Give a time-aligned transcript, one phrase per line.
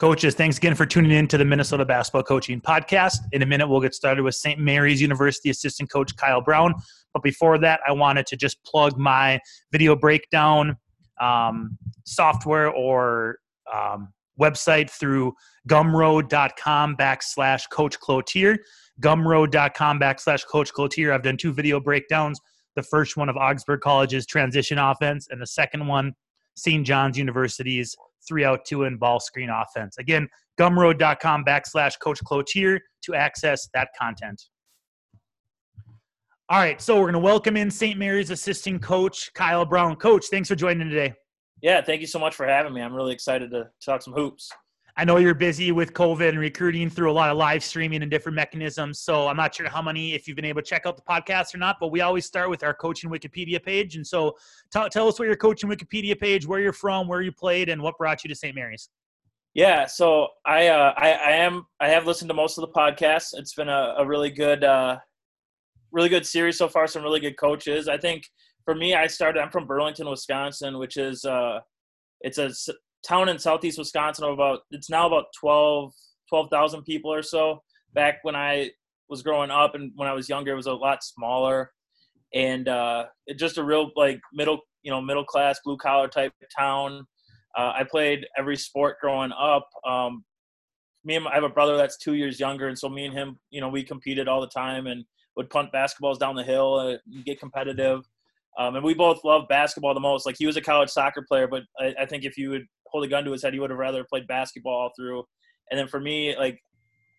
[0.00, 3.18] Coaches, thanks again for tuning in to the Minnesota Basketball Coaching Podcast.
[3.32, 4.58] In a minute, we'll get started with St.
[4.58, 6.72] Mary's University assistant coach Kyle Brown.
[7.12, 9.38] But before that, I wanted to just plug my
[9.70, 10.78] video breakdown
[11.20, 11.76] um,
[12.06, 13.40] software or
[13.70, 14.10] um,
[14.40, 15.34] website through
[15.68, 18.56] gumroad.com backslash coach cloutier.
[19.02, 21.12] Gumroad.com backslash coach cloutier.
[21.12, 22.40] I've done two video breakdowns.
[22.74, 26.14] The first one of Augsburg College's transition offense, and the second one,
[26.56, 26.86] St.
[26.86, 27.94] John's University's
[28.26, 29.98] three out two and ball screen offense.
[29.98, 30.28] Again,
[30.58, 34.42] gumroad.com backslash coach cloutier to access that content.
[36.48, 37.96] All right, so we're going to welcome in St.
[37.96, 39.94] Mary's assistant coach, Kyle Brown.
[39.94, 41.14] Coach, thanks for joining today.
[41.62, 42.80] Yeah, thank you so much for having me.
[42.80, 44.50] I'm really excited to talk some hoops.
[44.96, 48.10] I know you're busy with COVID and recruiting through a lot of live streaming and
[48.10, 48.98] different mechanisms.
[48.98, 51.54] So I'm not sure how many, if you've been able to check out the podcast
[51.54, 53.96] or not, but we always start with our coaching Wikipedia page.
[53.96, 54.36] And so
[54.72, 57.80] tell, tell us what your coaching Wikipedia page, where you're from, where you played, and
[57.80, 58.54] what brought you to St.
[58.54, 58.88] Mary's.
[59.54, 63.36] Yeah, so I, uh, I, I am I have listened to most of the podcasts.
[63.36, 64.98] It's been a, a really good uh,
[65.90, 66.86] really good series so far.
[66.86, 67.88] Some really good coaches.
[67.88, 68.24] I think
[68.64, 69.40] for me, I started.
[69.40, 71.60] I'm from Burlington, Wisconsin, which is uh,
[72.20, 72.52] it's a
[73.06, 75.92] town in southeast Wisconsin of about it's now about 12
[76.28, 77.62] 12,000 people or so.
[77.92, 78.70] Back when I
[79.08, 81.72] was growing up and when I was younger, it was a lot smaller,
[82.32, 87.06] and uh, just a real like middle you know middle class blue collar type town.
[87.56, 89.68] Uh, I played every sport growing up.
[89.84, 90.24] Um,
[91.04, 93.14] me and my, I have a brother that's two years younger, and so me and
[93.14, 95.04] him, you know, we competed all the time and
[95.36, 98.04] would punt basketballs down the hill and get competitive.
[98.58, 100.26] Um, and we both love basketball the most.
[100.26, 103.04] Like he was a college soccer player, but I, I think if you would hold
[103.04, 105.24] a gun to his head, he would have rather played basketball all through.
[105.70, 106.58] And then for me, like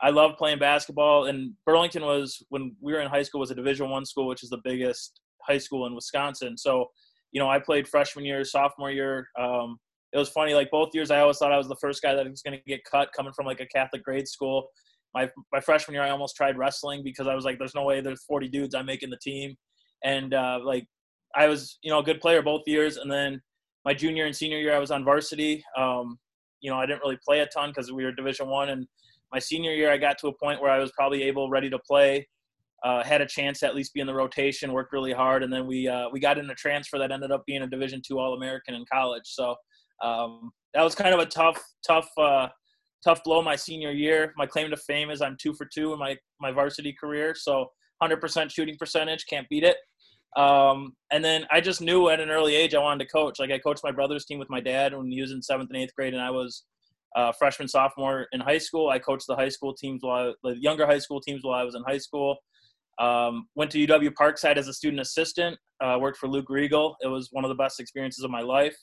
[0.01, 1.25] I love playing basketball.
[1.25, 4.43] And Burlington was when we were in high school was a Division One school, which
[4.43, 6.57] is the biggest high school in Wisconsin.
[6.57, 6.87] So
[7.31, 9.27] you know, I played freshman year, sophomore year.
[9.39, 9.77] Um,
[10.13, 10.53] it was funny.
[10.53, 12.63] Like both years, I always thought I was the first guy that was going to
[12.67, 14.67] get cut coming from like a Catholic grade school.
[15.13, 18.01] My my freshman year, I almost tried wrestling because I was like, "There's no way
[18.01, 19.55] there's 40 dudes I'm making the team,"
[20.03, 20.85] and uh, like
[21.35, 22.97] I was, you know, a good player both years.
[22.97, 23.41] And then
[23.85, 25.63] my junior and senior year, I was on varsity.
[25.77, 26.19] Um,
[26.61, 28.69] you know, I didn't really play a ton because we were Division One.
[28.69, 28.87] And
[29.31, 31.79] my senior year, I got to a point where I was probably able, ready to
[31.79, 32.27] play.
[32.83, 34.73] Uh, had a chance to at least be in the rotation.
[34.73, 37.45] Worked really hard, and then we uh, we got in a transfer that ended up
[37.45, 39.25] being a Division Two All American in college.
[39.25, 39.55] So
[40.03, 42.47] um, that was kind of a tough, tough, uh,
[43.03, 44.33] tough blow my senior year.
[44.35, 47.35] My claim to fame is I'm two for two in my my varsity career.
[47.35, 47.67] So
[48.01, 49.77] 100% shooting percentage, can't beat it.
[50.37, 53.39] Um, and then I just knew at an early age I wanted to coach.
[53.39, 55.77] Like I coached my brother's team with my dad when he was in seventh and
[55.77, 56.63] eighth grade, and I was
[57.15, 58.89] uh, freshman, sophomore in high school.
[58.89, 61.63] I coached the high school teams while I, the younger high school teams while I
[61.63, 62.37] was in high school.
[62.99, 65.57] Um, went to UW Parkside as a student assistant.
[65.83, 66.95] Uh, worked for Luke Reigel.
[67.01, 68.77] It was one of the best experiences of my life.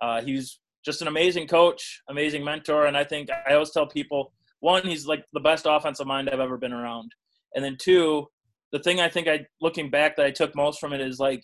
[0.00, 4.32] Uh, he's just an amazing coach, amazing mentor, and I think I always tell people:
[4.60, 7.10] one, he's like the best offensive mind I've ever been around,
[7.54, 8.28] and then two,
[8.76, 11.42] the thing I think I looking back that I took most from it is like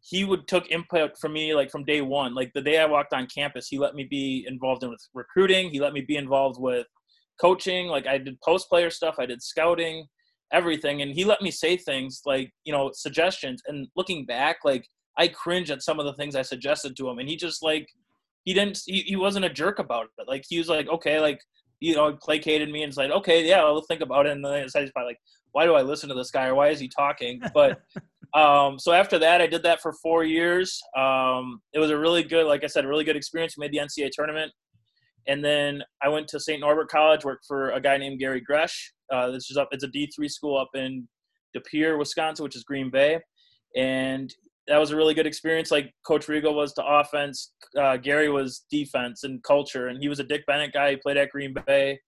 [0.00, 2.34] he would took input from me like from day one.
[2.34, 5.70] Like the day I walked on campus, he let me be involved in with recruiting.
[5.70, 6.86] He let me be involved with
[7.40, 7.88] coaching.
[7.88, 10.06] Like I did post player stuff, I did scouting,
[10.50, 13.62] everything, and he let me say things like you know suggestions.
[13.66, 14.86] And looking back, like
[15.18, 17.86] I cringe at some of the things I suggested to him, and he just like
[18.44, 20.26] he didn't he, he wasn't a jerk about it.
[20.26, 21.40] Like he was like okay, like
[21.80, 24.32] you know placated me and said like, okay, yeah, I'll think about it.
[24.32, 25.18] And then I decided like
[25.52, 27.40] why do I listen to this guy or why is he talking?
[27.54, 27.80] But
[28.34, 30.80] um, so after that, I did that for four years.
[30.96, 33.56] Um, it was a really good, like I said, a really good experience.
[33.56, 34.52] We made the NCAA tournament.
[35.28, 36.60] And then I went to St.
[36.60, 38.74] Norbert College, worked for a guy named Gary Grzesk.
[39.12, 41.06] Uh, this is up, it's a D3 school up in
[41.54, 43.20] De Pere, Wisconsin, which is Green Bay.
[43.76, 44.34] And
[44.66, 45.70] that was a really good experience.
[45.70, 49.88] Like Coach Reigel was to offense, uh, Gary was defense and culture.
[49.88, 50.90] And he was a Dick Bennett guy.
[50.90, 52.00] He played at Green Bay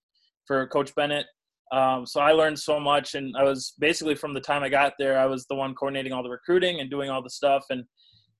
[0.47, 1.27] for Coach Bennett.
[1.75, 4.93] Um, so I learned so much, and I was basically from the time I got
[4.97, 7.83] there, I was the one coordinating all the recruiting and doing all the stuff, and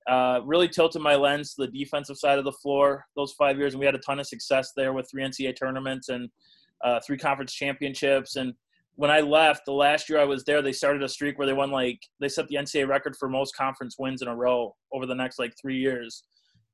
[0.07, 3.73] uh, really tilted my lens to the defensive side of the floor those five years,
[3.73, 6.29] and we had a ton of success there with three NCAA tournaments and
[6.85, 8.37] uh, three conference championships.
[8.37, 8.53] And
[8.93, 11.51] when I left, the last year I was there, they started a streak where they
[11.51, 15.05] won like they set the NCAA record for most conference wins in a row over
[15.05, 16.23] the next like three years.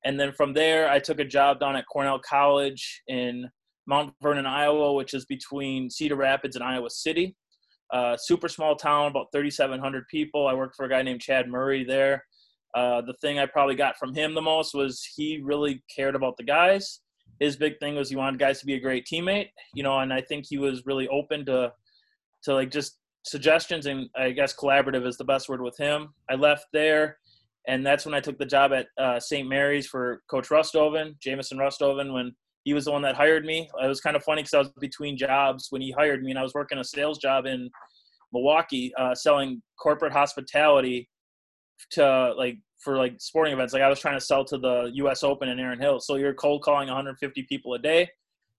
[0.06, 3.50] And then from there, I took a job down at Cornell College in
[3.88, 7.36] Mount Vernon, Iowa, which is between Cedar Rapids and Iowa City.
[7.92, 10.48] Uh, super small town, about 3,700 people.
[10.48, 12.24] I worked for a guy named Chad Murray there.
[12.74, 16.38] Uh, the thing I probably got from him the most was he really cared about
[16.38, 17.02] the guys.
[17.40, 20.14] His big thing was he wanted guys to be a great teammate, you know, and
[20.14, 21.74] I think he was really open to,
[22.44, 26.14] to like just suggestions and I guess collaborative is the best word with him.
[26.30, 27.18] I left there,
[27.68, 29.48] and that's when I took the job at uh, St.
[29.48, 33.70] Mary's for Coach Rusthoven, Jamison Rusthoven, when he was the one that hired me.
[33.82, 36.40] It was kind of funny because I was between jobs when he hired me, and
[36.40, 37.70] I was working a sales job in
[38.34, 41.10] Milwaukee, uh, selling corporate hospitality
[41.92, 43.74] to like for like sporting events.
[43.74, 45.24] Like I was trying to sell to the U.S.
[45.24, 46.06] Open in Erin Hills.
[46.06, 48.10] So you're cold calling 150 people a day.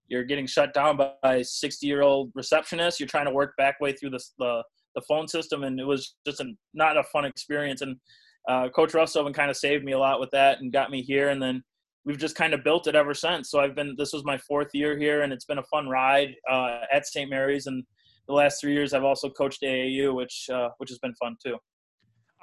[0.08, 2.98] You're getting shut down by 60 year old receptionists.
[2.98, 4.62] You're trying to work back way through the, the
[4.94, 7.80] the phone system, and it was just a, not a fun experience.
[7.80, 7.96] And
[8.48, 11.28] uh, Coach Rusthoven kind of saved me a lot with that and got me here.
[11.30, 11.62] And then
[12.04, 13.50] we've just kind of built it ever since.
[13.50, 16.34] So I've been this was my fourth year here, and it's been a fun ride
[16.50, 17.30] uh, at St.
[17.30, 17.66] Mary's.
[17.66, 17.84] And
[18.28, 21.56] the last three years, I've also coached AAU, which uh, which has been fun too.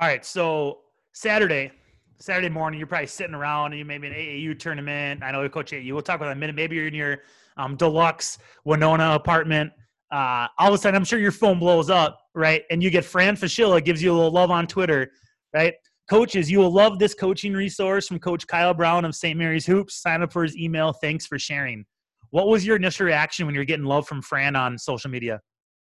[0.02, 0.80] All right, so
[1.14, 1.72] Saturday,
[2.20, 5.22] Saturday morning, you're probably sitting around and you maybe an AAU tournament.
[5.24, 5.92] I know you coach AAU.
[5.92, 6.56] We'll talk about that in a minute.
[6.56, 7.20] Maybe you're in your
[7.58, 9.74] um, deluxe Winona apartment.
[10.12, 12.64] Uh, all of a sudden, I'm sure your phone blows up, right?
[12.72, 15.12] And you get Fran Fraschilla gives you a little love on Twitter,
[15.54, 15.74] right?
[16.10, 19.38] Coaches, you will love this coaching resource from Coach Kyle Brown of St.
[19.38, 20.02] Mary's Hoops.
[20.02, 20.92] Sign up for his email.
[20.92, 21.86] Thanks for sharing.
[22.32, 25.40] What was your initial reaction when you're getting love from Fran on social media?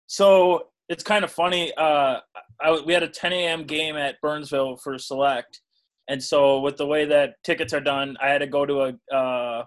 [0.06, 1.70] So it's kind of funny.
[1.76, 2.20] Uh,
[2.62, 3.64] I, we had a 10 a.m.
[3.64, 5.60] game at Burnsville for Select,
[6.08, 9.14] and so with the way that tickets are done, I had to go to a
[9.14, 9.64] uh,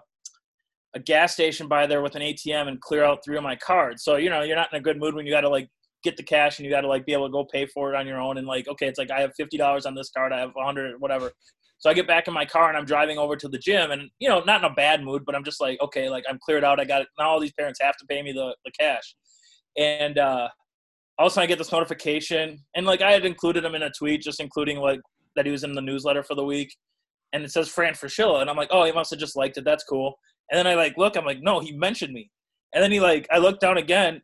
[0.94, 4.02] a gas station by there with an ATM and clear out three of my cards.
[4.02, 5.68] So you know you're not in a good mood when you got to like
[6.02, 7.96] get the cash and you got to like be able to go pay for it
[7.96, 10.40] on your own and like okay it's like i have $50 on this card i
[10.40, 11.32] have 100 whatever.
[11.78, 14.10] So i get back in my car and i'm driving over to the gym and
[14.18, 16.64] you know not in a bad mood but i'm just like okay like i'm cleared
[16.64, 17.08] out i got it.
[17.18, 19.14] Now all these parents have to pay me the, the cash.
[19.78, 20.48] And uh
[21.18, 24.40] also i get this notification and like i had included him in a tweet just
[24.40, 25.00] including like
[25.36, 26.74] that he was in the newsletter for the week.
[27.32, 29.64] And it says fran fraschilla and i'm like oh he must have just liked it.
[29.64, 30.14] That's cool.
[30.50, 32.30] And then i like look i'm like no he mentioned me.
[32.74, 34.22] And then he like i look down again.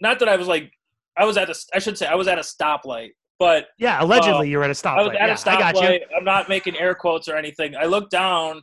[0.00, 0.72] Not that i was like
[1.20, 3.10] I was at a, I should say, I was at a stoplight.
[3.38, 4.98] But yeah, allegedly uh, you were at a stoplight.
[4.98, 6.00] I was at yeah, a stoplight.
[6.16, 7.74] I'm not making air quotes or anything.
[7.74, 8.62] I look down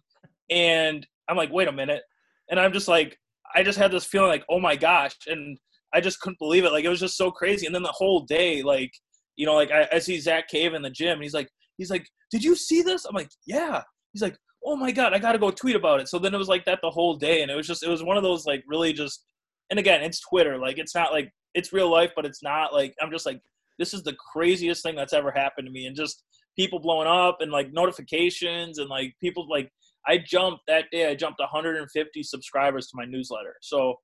[0.50, 2.04] and I'm like, wait a minute,
[2.50, 3.18] and I'm just like,
[3.56, 5.57] I just had this feeling like, oh my gosh, and
[5.94, 6.71] I just couldn't believe it.
[6.71, 7.65] Like it was just so crazy.
[7.65, 8.92] And then the whole day, like,
[9.36, 11.92] you know, like I, I see Zach Cave in the gym, and he's like, he's
[11.92, 13.06] like, did you see this?
[13.06, 13.81] I'm like, yeah.
[14.13, 16.07] He's like, oh my god, I gotta go tweet about it.
[16.07, 18.03] So then it was like that the whole day, and it was just, it was
[18.03, 19.25] one of those like really just,
[19.69, 20.57] and again, it's Twitter.
[20.60, 23.42] Like it's not like it's real life, but it's not like I'm just like
[23.80, 26.24] this is the craziest thing that's ever happened to me, and just
[26.56, 29.71] people blowing up and like notifications and like people like
[30.07, 31.09] I jumped that day.
[31.09, 33.56] I jumped 150 subscribers to my newsletter.
[33.62, 33.95] So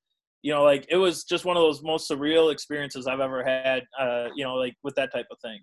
[0.42, 3.84] you know, like it was just one of those most surreal experiences I've ever had.
[4.00, 5.60] Uh, you know, like with that type of thing.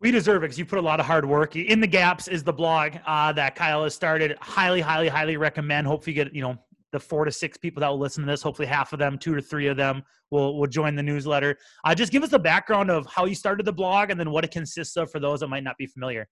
[0.00, 1.56] We deserve it because you put a lot of hard work.
[1.56, 4.36] In the Gaps is the blog uh, that Kyle has started.
[4.40, 5.86] Highly, highly, highly recommend.
[5.86, 6.58] Hopefully, you get you know
[6.94, 8.40] the four to six people that will listen to this.
[8.40, 11.58] Hopefully, half of them, two or three of them, will will join the newsletter.
[11.84, 14.44] Uh, just give us the background of how you started the blog and then what
[14.44, 16.26] it consists of for those that might not be familiar.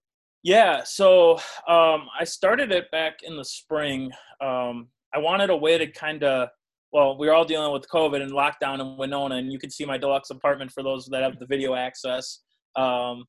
[0.44, 1.34] Yeah, so
[1.68, 4.10] um, I started it back in the spring.
[4.40, 6.48] Um, I wanted a way to kind of
[6.92, 9.84] well, we are all dealing with COVID and lockdown in Winona, and you can see
[9.84, 12.40] my deluxe apartment for those that have the video access.
[12.76, 13.24] Um,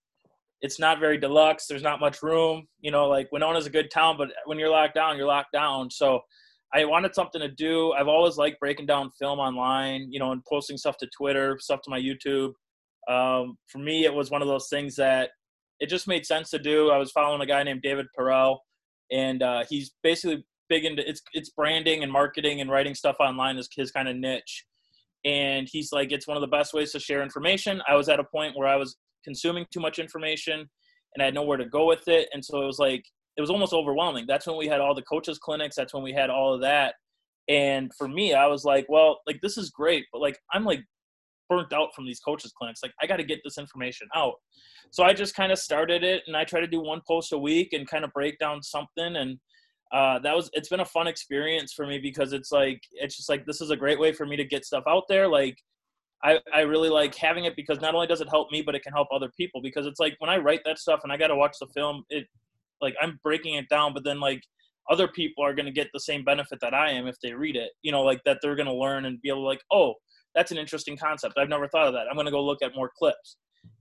[0.62, 1.66] it's not very deluxe.
[1.68, 2.68] There's not much room.
[2.80, 5.90] You know, like Winona's a good town, but when you're locked down, you're locked down.
[5.90, 6.22] So
[6.74, 7.94] I wanted something to do.
[7.94, 11.82] I've always liked breaking down film online, you know, and posting stuff to Twitter, stuff
[11.84, 12.54] to my YouTube.
[13.08, 15.30] Um, for me, it was one of those things that
[15.80, 16.90] it just made sense to do.
[16.90, 18.58] I was following a guy named David Perell,
[19.12, 23.58] and uh, he's basically big into it's it's branding and marketing and writing stuff online
[23.58, 24.66] is his kind of niche.
[25.26, 27.82] And he's like, it's one of the best ways to share information.
[27.88, 31.34] I was at a point where I was consuming too much information, and I had
[31.34, 33.04] nowhere to go with it, and so it was like
[33.38, 34.26] it was almost overwhelming.
[34.28, 35.76] That's when we had all the coaches clinics.
[35.76, 36.96] That's when we had all of that.
[37.50, 40.84] And for me, I was like, well, like this is great, but like I'm like
[41.50, 42.82] burnt out from these coaches clinics.
[42.82, 44.36] Like I got to get this information out.
[44.92, 47.38] So I just kind of started it, and I try to do one post a
[47.38, 49.16] week and kind of break down something.
[49.16, 49.40] And
[49.92, 53.30] uh, that was it's been a fun experience for me because it's like it's just
[53.30, 55.28] like this is a great way for me to get stuff out there.
[55.28, 55.58] Like
[56.24, 58.84] I, I really like having it because not only does it help me, but it
[58.84, 59.62] can help other people.
[59.62, 62.06] Because it's like when I write that stuff and I got to watch the film,
[62.10, 62.28] it
[62.84, 64.42] like I'm breaking it down, but then like
[64.92, 67.56] other people are going to get the same benefit that I am if they read
[67.56, 67.72] it.
[67.82, 69.96] You know, like that they're going to learn and be able to like, oh,
[70.36, 71.36] that's an interesting concept.
[71.38, 72.08] I've never thought of that.
[72.10, 73.38] I'm going to go look at more clips.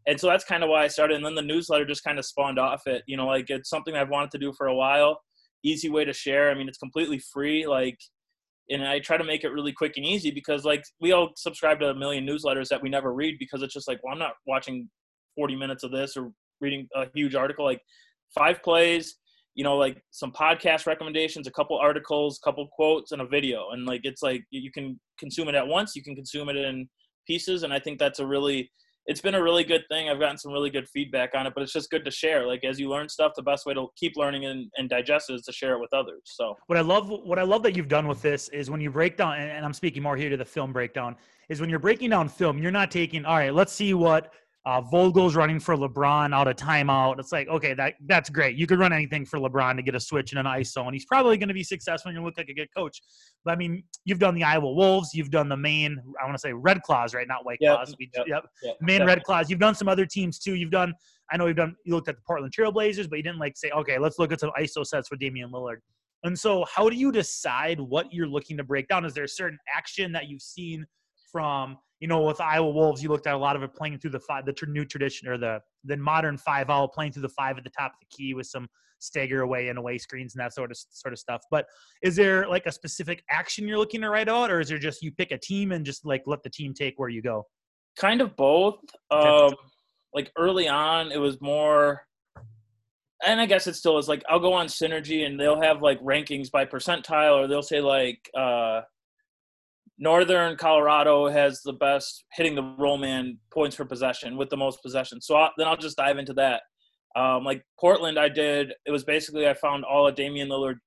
[0.06, 1.16] And so that's kind of why I started.
[1.16, 3.02] And then the newsletter just kind of spawned off it.
[3.06, 5.20] You know, like it's something I've wanted to do for a while.
[5.64, 6.50] Easy way to share.
[6.50, 7.66] I mean, it's completely free.
[7.66, 7.98] Like,
[8.70, 11.80] and I try to make it really quick and easy because like we all subscribe
[11.80, 14.34] to a million newsletters that we never read because it's just like, well, I'm not
[14.46, 14.88] watching
[15.36, 16.30] 40 minutes of this or
[16.60, 17.64] reading a huge article.
[17.64, 17.80] Like
[18.34, 19.16] five plays,
[19.54, 23.70] you know, like some podcast recommendations, a couple articles, a couple quotes, and a video.
[23.72, 26.88] And like it's like you can consume it at once, you can consume it in
[27.26, 28.70] pieces, and I think that's a really
[29.06, 30.08] it's been a really good thing.
[30.08, 32.46] I've gotten some really good feedback on it, but it's just good to share.
[32.46, 35.42] Like as you learn stuff, the best way to keep learning and, and digest is
[35.42, 36.20] to share it with others.
[36.24, 38.90] So what I love, what I love that you've done with this is when you
[38.90, 41.16] break down, and I'm speaking more here to the film breakdown,
[41.48, 44.32] is when you're breaking down film, you're not taking, all right, let's see what
[44.64, 47.18] uh, Vogel's running for LeBron out of timeout.
[47.18, 48.56] It's like, okay, that that's great.
[48.56, 51.04] You could run anything for LeBron to get a switch in an ISO, and he's
[51.04, 53.02] probably going to be successful and you look like a good coach.
[53.44, 56.40] But I mean, you've done the Iowa Wolves, you've done the Maine, I want to
[56.40, 57.26] say Red Claws, right?
[57.26, 57.96] Not White yep, Claws.
[57.98, 58.44] We, yep, yep.
[58.62, 59.08] yep Maine yep.
[59.08, 59.50] Red Claws.
[59.50, 60.54] You've done some other teams too.
[60.54, 60.94] You've done,
[61.32, 63.70] I know you've done, you looked at the Portland Trailblazers, but you didn't like say,
[63.70, 65.78] okay, let's look at some ISO sets for Damian Lillard.
[66.24, 69.04] And so, how do you decide what you're looking to break down?
[69.04, 70.86] Is there a certain action that you've seen
[71.32, 74.10] from you know, with Iowa Wolves, you looked at a lot of it playing through
[74.10, 77.56] the five, the new tradition or the the modern five out, playing through the five
[77.56, 78.66] at the top of the key with some
[78.98, 81.42] stagger away and away screens and that sort of sort of stuff.
[81.48, 81.66] But
[82.02, 85.00] is there like a specific action you're looking to write out, or is there just
[85.00, 87.46] you pick a team and just like let the team take where you go?
[87.96, 88.80] Kind of both.
[89.12, 89.54] Um,
[90.12, 92.02] like early on, it was more
[93.24, 96.02] and I guess it still is like I'll go on Synergy and they'll have like
[96.02, 98.80] rankings by percentile, or they'll say like uh,
[100.02, 104.82] Northern Colorado has the best hitting the roll man points per possession with the most
[104.82, 105.20] possession.
[105.20, 106.62] So I, then I'll just dive into that.
[107.14, 108.72] Um, like Portland, I did.
[108.84, 110.78] It was basically I found all of Damian Lillard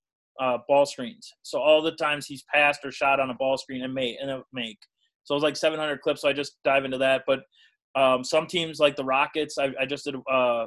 [0.41, 1.31] uh, ball screens.
[1.43, 4.43] So all the times he's passed or shot on a ball screen and make and
[4.51, 4.79] make.
[5.23, 6.23] So it was like 700 clips.
[6.23, 7.21] So I just dive into that.
[7.25, 7.39] But
[7.95, 10.15] um, some teams like the Rockets, I, I just did.
[10.29, 10.65] Uh,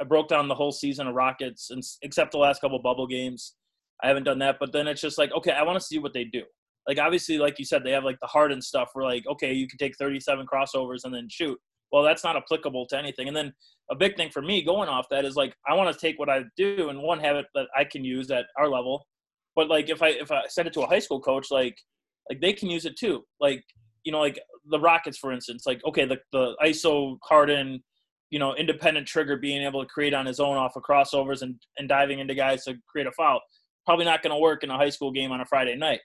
[0.00, 3.56] I broke down the whole season of Rockets, and except the last couple bubble games.
[4.04, 4.58] I haven't done that.
[4.60, 6.44] But then it's just like, okay, I want to see what they do
[6.86, 9.68] like obviously like you said they have like the Harden stuff where like okay you
[9.68, 11.58] can take 37 crossovers and then shoot.
[11.92, 13.28] Well that's not applicable to anything.
[13.28, 13.52] And then
[13.90, 16.30] a big thing for me going off that is like i want to take what
[16.30, 19.06] i do and one habit that i can use at our level.
[19.54, 21.76] But like if i if i send it to a high school coach like
[22.30, 23.24] like they can use it too.
[23.40, 23.62] Like
[24.04, 27.82] you know like the rockets for instance like okay the, the iso harden
[28.30, 31.56] you know independent trigger being able to create on his own off of crossovers and
[31.78, 33.40] and diving into guys to create a foul
[33.84, 36.00] probably not going to work in a high school game on a friday night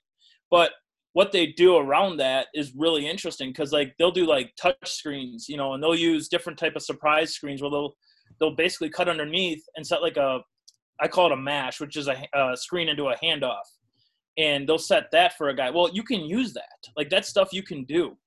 [0.50, 0.72] but
[1.13, 5.50] what they do around that is really interesting because like they'll do like touch screens,
[5.50, 7.96] you know, and they'll use different type of surprise screens where they'll
[8.39, 10.42] they'll basically cut underneath and set like a
[11.00, 13.66] I call it a mash, which is a, a screen into a handoff,
[14.38, 15.70] and they'll set that for a guy.
[15.70, 18.18] Well, you can use that, like that stuff you can do,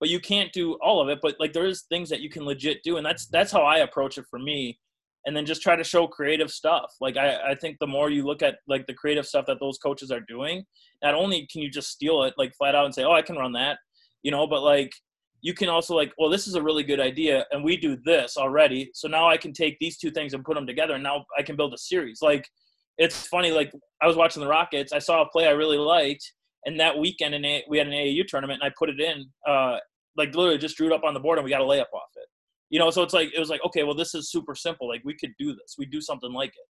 [0.00, 1.18] but you can't do all of it.
[1.20, 3.78] But like there is things that you can legit do, and that's that's how I
[3.78, 4.78] approach it for me
[5.26, 6.94] and then just try to show creative stuff.
[7.00, 9.78] Like I, I think the more you look at like the creative stuff that those
[9.78, 10.64] coaches are doing,
[11.02, 13.36] not only can you just steal it like flat out and say, oh, I can
[13.36, 13.78] run that,
[14.22, 14.92] you know, but like
[15.40, 18.36] you can also like, well, this is a really good idea, and we do this
[18.36, 21.24] already, so now I can take these two things and put them together, and now
[21.38, 22.20] I can build a series.
[22.22, 22.48] Like
[22.96, 23.52] it's funny.
[23.52, 23.72] Like
[24.02, 26.32] I was watching the Rockets, I saw a play I really liked,
[26.66, 29.26] and that weekend in a, we had an AAU tournament, and I put it in.
[29.46, 29.78] Uh,
[30.16, 32.10] like literally just drew it up on the board, and we got a layup off
[32.16, 32.27] it
[32.70, 35.02] you know so it's like it was like okay well this is super simple like
[35.04, 36.66] we could do this we do something like it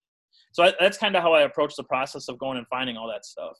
[0.51, 3.07] so I, that's kind of how i approach the process of going and finding all
[3.07, 3.57] that stuff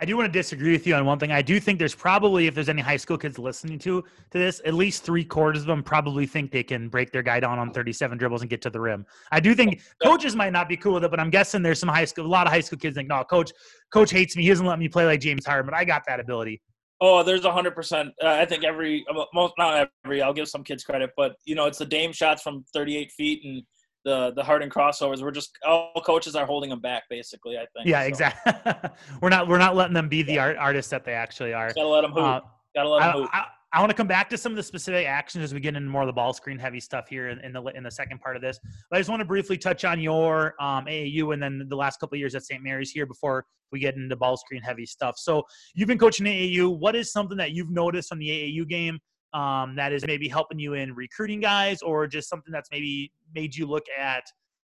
[0.00, 1.30] I do want to disagree with you on one thing.
[1.30, 4.60] I do think there's probably, if there's any high school kids listening to to this,
[4.66, 7.72] at least three quarters of them probably think they can break their guy down on
[7.72, 9.06] 37 dribbles and get to the rim.
[9.30, 11.88] I do think coaches might not be cool with it, but I'm guessing there's some
[11.88, 13.52] high school, a lot of high school kids think, no, coach,
[13.92, 14.42] coach hates me.
[14.42, 16.60] He doesn't let me play like James Harden, but I got that ability.
[17.00, 18.10] Oh, there's a hundred percent.
[18.22, 20.22] Uh, I think every most not every.
[20.22, 23.44] I'll give some kids credit, but you know, it's the Dame shots from 38 feet
[23.44, 23.62] and
[24.04, 25.20] the the Harden crossovers.
[25.20, 27.56] We're just all coaches are holding them back, basically.
[27.56, 27.86] I think.
[27.86, 28.08] Yeah, so.
[28.08, 28.90] exactly.
[29.20, 31.72] we're not we're not letting them be the art, artists that they actually are.
[31.74, 32.22] Gotta let them hoop.
[32.22, 32.40] Uh,
[32.74, 33.30] Gotta let them hoop.
[33.32, 35.74] I, I want to come back to some of the specific actions as we get
[35.74, 38.20] into more of the ball screen heavy stuff here in, in the in the second
[38.20, 38.60] part of this.
[38.88, 41.98] But I just want to briefly touch on your um, AAU and then the last
[41.98, 42.62] couple of years at St.
[42.62, 45.18] Mary's here before we get into ball screen heavy stuff.
[45.18, 45.42] So
[45.74, 46.78] you've been coaching AAU.
[46.78, 49.00] What is something that you've noticed from the AAU game
[49.32, 53.56] um, that is maybe helping you in recruiting guys, or just something that's maybe made
[53.56, 54.22] you look at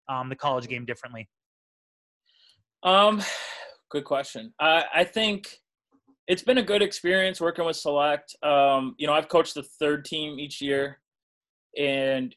[0.09, 1.29] um, the college game differently?
[2.85, 3.21] Um,
[3.91, 4.55] good question.
[4.61, 5.59] I, I think
[6.27, 8.35] it's been a good experience working with Select.
[8.43, 11.01] Um, you know, I've coached the third team each year,
[11.77, 12.35] and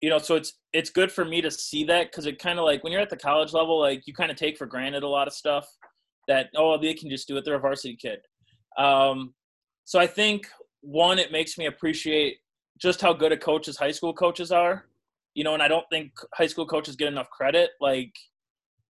[0.00, 2.64] you know, so it's it's good for me to see that because it kind of
[2.64, 5.08] like when you're at the college level, like you kind of take for granted a
[5.08, 5.66] lot of stuff
[6.28, 7.44] that oh they can just do it.
[7.44, 8.20] They're a varsity kid.
[8.78, 9.34] Um,
[9.84, 10.46] so I think
[10.80, 12.38] one, it makes me appreciate
[12.78, 14.86] just how good a coaches high school coaches are.
[15.34, 17.70] You know, and I don't think high school coaches get enough credit.
[17.80, 18.12] Like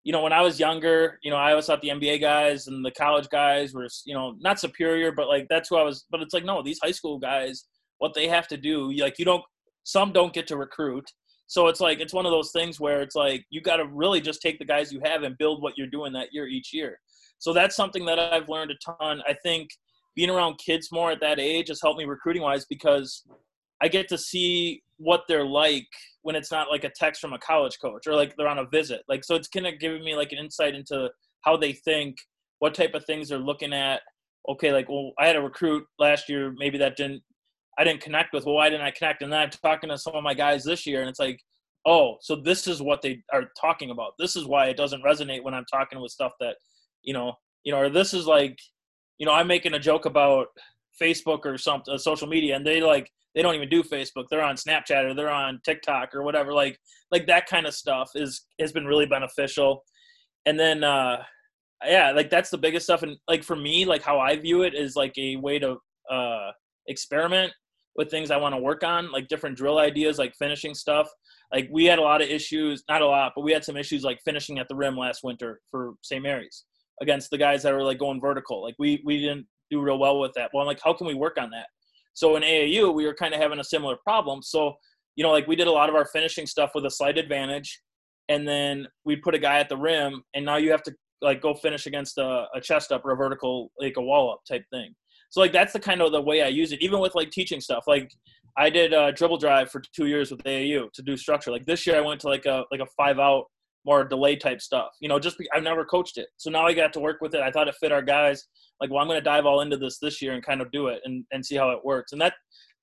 [0.05, 2.85] you know, when I was younger, you know, I always thought the NBA guys and
[2.85, 6.07] the college guys were, you know, not superior, but like that's who I was.
[6.11, 7.67] But it's like, no, these high school guys,
[7.99, 9.45] what they have to do, like you don't,
[9.85, 11.05] some don't get to recruit.
[11.47, 14.21] So it's like it's one of those things where it's like you got to really
[14.21, 16.99] just take the guys you have and build what you're doing that year each year.
[17.39, 19.23] So that's something that I've learned a ton.
[19.29, 19.69] I think
[20.17, 23.25] being around kids more at that age has helped me recruiting wise because
[23.83, 25.89] I get to see what they're like
[26.23, 28.67] when it's not like a text from a college coach or like they're on a
[28.67, 29.03] visit.
[29.09, 31.11] Like so it's kind of giving me like an insight into
[31.41, 32.17] how they think,
[32.61, 34.01] what type of things they're looking at.
[34.49, 37.23] Okay, like well, I had a recruit last year, maybe that didn't
[37.79, 38.45] I didn't connect with.
[38.45, 39.23] Well, why didn't I connect?
[39.23, 41.41] And then I'm talking to some of my guys this year, and it's like,
[41.87, 44.13] oh, so this is what they are talking about.
[44.19, 46.57] This is why it doesn't resonate when I'm talking with stuff that,
[47.03, 47.33] you know,
[47.65, 48.59] you know, or this is like,
[49.19, 50.49] you know, I'm making a joke about
[51.01, 54.25] Facebook or something, uh, social media, and they like they don't even do Facebook.
[54.31, 56.53] They're on Snapchat or they're on TikTok or whatever.
[56.53, 56.79] Like
[57.11, 59.85] like that kind of stuff is has been really beneficial.
[60.47, 61.23] And then uh
[61.85, 63.03] yeah, like that's the biggest stuff.
[63.03, 65.77] And like for me, like how I view it is like a way to
[66.11, 66.51] uh
[66.89, 67.53] experiment
[67.97, 71.09] with things I want to work on, like different drill ideas, like finishing stuff.
[71.53, 74.03] Like we had a lot of issues, not a lot, but we had some issues
[74.03, 76.23] like finishing at the rim last winter for St.
[76.23, 76.65] Mary's
[77.03, 78.63] against the guys that were like going vertical.
[78.63, 80.51] Like we we didn't do real well with that.
[80.53, 81.67] Well, I'm like, how can we work on that?
[82.15, 84.43] So in AAU, we were kind of having a similar problem.
[84.43, 84.75] So,
[85.17, 87.81] you know, like we did a lot of our finishing stuff with a slight advantage,
[88.29, 91.41] and then we put a guy at the rim, and now you have to like
[91.41, 94.65] go finish against a, a chest up or a vertical, like a wall up type
[94.71, 94.95] thing.
[95.31, 97.61] So like that's the kind of the way I use it, even with like teaching
[97.61, 97.85] stuff.
[97.87, 98.11] Like
[98.59, 101.51] I did a dribble drive for two years with AAU to do structure.
[101.51, 103.47] Like this year, I went to like a like a five out
[103.85, 104.91] more delay type stuff.
[105.01, 107.35] You know, just be, I've never coached it, so now I got to work with
[107.35, 107.41] it.
[107.41, 108.47] I thought it fit our guys.
[108.81, 110.89] Like, well, I'm going to dive all into this this year and kind of do
[110.89, 112.13] it and and see how it works.
[112.13, 112.35] And that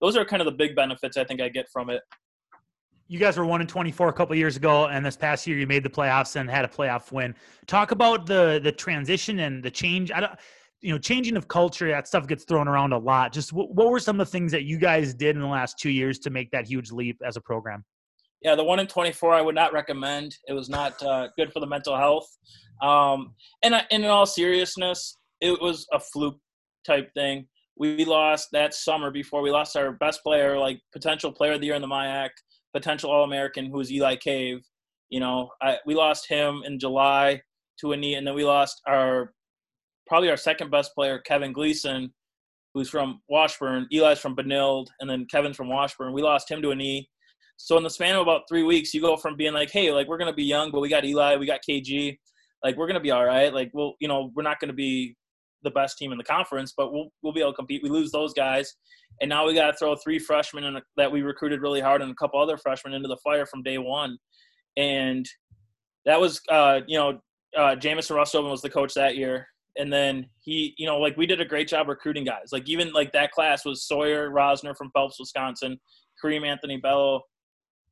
[0.02, 2.02] those are kind of the big benefits I think I get from it.
[3.08, 5.66] You guys were one in 24 a couple years ago, and this past year you
[5.66, 7.34] made the playoffs and had a playoff win.
[7.66, 10.12] Talk about the the transition and the change.
[10.12, 10.34] I don't,
[10.82, 11.90] you know, changing of culture.
[11.90, 13.34] That stuff gets thrown around a lot.
[13.34, 15.80] Just what, what were some of the things that you guys did in the last
[15.80, 17.84] two years to make that huge leap as a program?
[18.42, 20.36] Yeah, the one in 24 I would not recommend.
[20.48, 22.28] It was not uh, good for the mental health.
[22.82, 26.40] Um, and, and in all seriousness, it was a fluke
[26.86, 27.48] type thing.
[27.78, 31.68] We lost that summer before we lost our best player, like potential player of the
[31.68, 32.30] year in the MIAC,
[32.74, 34.62] potential All American, who was Eli Cave.
[35.10, 37.42] You know, I, we lost him in July
[37.80, 39.34] to a knee, and then we lost our
[40.08, 42.14] probably our second best player, Kevin Gleason,
[42.74, 43.88] who's from Washburn.
[43.92, 46.14] Eli's from Benilde, and then Kevin's from Washburn.
[46.14, 47.10] We lost him to a knee
[47.62, 50.08] so in the span of about three weeks, you go from being like, hey, like
[50.08, 52.18] we're gonna be young, but we got Eli, we got KG,
[52.64, 53.54] like we're gonna be all right.
[53.54, 55.18] Like we'll, you know, we're not gonna be
[55.64, 57.84] the best team in the conference, but we'll we'll be able to compete.
[57.84, 58.76] We lose those guys,
[59.20, 62.10] and now we got to throw three freshmen in that we recruited really hard and
[62.10, 64.18] a couple other freshmen into the fire from day one,
[64.78, 65.26] and
[66.06, 67.20] that was, uh, you know,
[67.58, 71.26] uh, Jamison Rusthoven was the coach that year, and then he, you know, like we
[71.26, 72.54] did a great job recruiting guys.
[72.54, 75.78] Like even like that class was Sawyer Rosner from Phelps, Wisconsin,
[76.24, 77.24] Kareem Anthony Bello,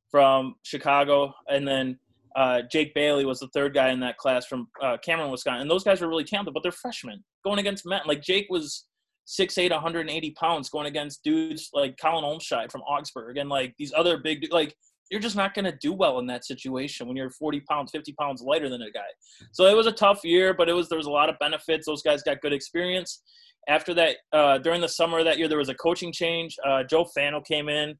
[0.09, 1.99] from Chicago, and then
[2.35, 5.61] uh, Jake Bailey was the third guy in that class from uh, Cameron, Wisconsin.
[5.61, 8.01] And those guys were really talented, but they're freshmen going against men.
[8.05, 8.85] Like Jake was
[9.27, 14.17] 6'8", 180 pounds going against dudes like Colin Olmscheid from Augsburg and like these other
[14.17, 14.75] big like
[15.09, 18.13] you're just not going to do well in that situation when you're 40 pounds, 50
[18.19, 19.07] pounds lighter than a guy.
[19.51, 21.85] So it was a tough year, but it was there was a lot of benefits.
[21.85, 23.21] Those guys got good experience.
[23.69, 26.55] After that, uh, during the summer of that year, there was a coaching change.
[26.65, 27.95] Uh, Joe Fano came in,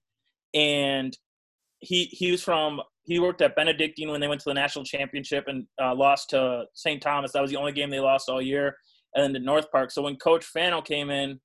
[0.54, 1.18] and
[1.80, 5.46] he he was from he worked at Benedictine when they went to the national championship
[5.48, 7.02] and uh, lost to St.
[7.02, 7.32] Thomas.
[7.32, 8.76] That was the only game they lost all year,
[9.16, 9.92] and then to North Park.
[9.92, 11.40] So when Coach Fano came in,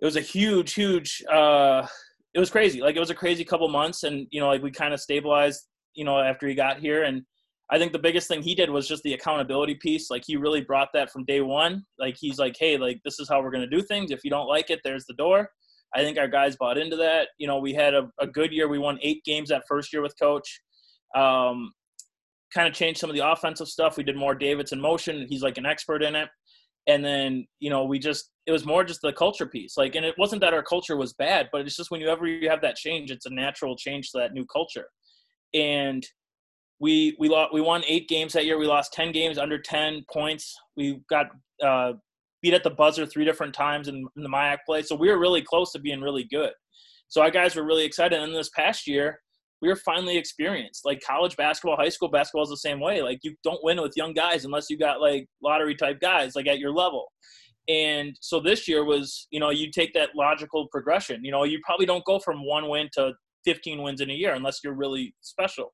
[0.00, 1.22] it was a huge, huge.
[1.32, 1.86] Uh,
[2.34, 2.80] it was crazy.
[2.80, 5.64] Like it was a crazy couple months, and you know, like we kind of stabilized.
[5.94, 7.22] You know, after he got here, and
[7.70, 10.10] I think the biggest thing he did was just the accountability piece.
[10.10, 11.84] Like he really brought that from day one.
[11.98, 14.10] Like he's like, hey, like this is how we're gonna do things.
[14.10, 15.50] If you don't like it, there's the door.
[15.94, 17.28] I think our guys bought into that.
[17.38, 18.68] You know, we had a, a good year.
[18.68, 20.60] We won eight games that first year with coach.
[21.16, 21.72] Um,
[22.52, 23.96] kind of changed some of the offensive stuff.
[23.96, 25.26] We did more Davidson motion.
[25.28, 26.28] He's like an expert in it.
[26.86, 29.76] And then, you know, we just, it was more just the culture piece.
[29.76, 32.26] Like, and it wasn't that our culture was bad, but it's just when you ever
[32.26, 34.86] you have that change, it's a natural change to that new culture.
[35.52, 36.06] And
[36.80, 38.56] we, we lost, we won eight games that year.
[38.56, 40.56] We lost 10 games under 10 points.
[40.76, 41.26] We got,
[41.62, 41.94] uh,
[42.42, 44.82] beat at the buzzer three different times in, in the MIAC play.
[44.82, 46.52] So we were really close to being really good.
[47.08, 48.20] So our guys were really excited.
[48.20, 49.18] And this past year,
[49.60, 50.84] we were finally experienced.
[50.84, 53.02] Like college basketball, high school basketball is the same way.
[53.02, 56.46] Like you don't win with young guys unless you got like lottery type guys like
[56.46, 57.06] at your level.
[57.68, 61.24] And so this year was, you know, you take that logical progression.
[61.24, 63.12] You know, you probably don't go from one win to
[63.44, 65.72] 15 wins in a year unless you're really special.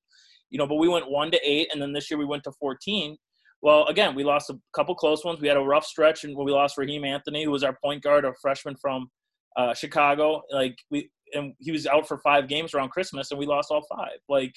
[0.50, 2.53] You know, but we went one to eight, and then this year we went to
[2.61, 3.16] 14.
[3.64, 5.40] Well, again, we lost a couple close ones.
[5.40, 8.27] We had a rough stretch, and we lost Raheem Anthony, who was our point guard,
[8.27, 9.09] a freshman from
[9.57, 10.42] uh, Chicago.
[10.53, 13.83] Like we, and he was out for five games around Christmas, and we lost all
[13.90, 14.18] five.
[14.29, 14.53] Like,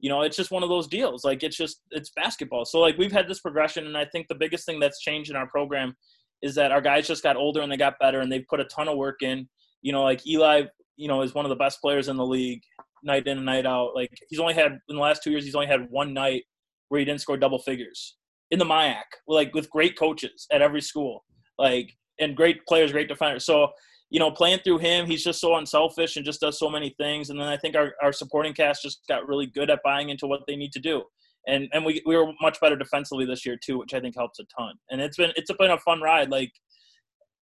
[0.00, 1.24] you know, it's just one of those deals.
[1.24, 2.66] Like it's just it's basketball.
[2.66, 5.36] So like we've had this progression, and I think the biggest thing that's changed in
[5.36, 5.94] our program
[6.42, 8.64] is that our guys just got older and they got better, and they've put a
[8.64, 9.48] ton of work in.
[9.80, 10.64] You know, like Eli,
[10.98, 12.60] you know is one of the best players in the league,
[13.02, 13.92] night in and night out.
[13.94, 16.42] Like he's only had in the last two years, he's only had one night
[16.90, 18.16] where he didn't score double figures
[18.52, 21.24] in the MIAC, like with great coaches at every school,
[21.58, 23.44] like and great players, great defenders.
[23.44, 23.72] So
[24.10, 27.30] you know, playing through him, he's just so unselfish and just does so many things.
[27.30, 30.26] And then I think our, our supporting cast just got really good at buying into
[30.26, 31.02] what they need to do.
[31.48, 34.38] And and we, we were much better defensively this year too, which I think helps
[34.38, 34.74] a ton.
[34.90, 36.30] And it's been it's been a fun ride.
[36.30, 36.52] Like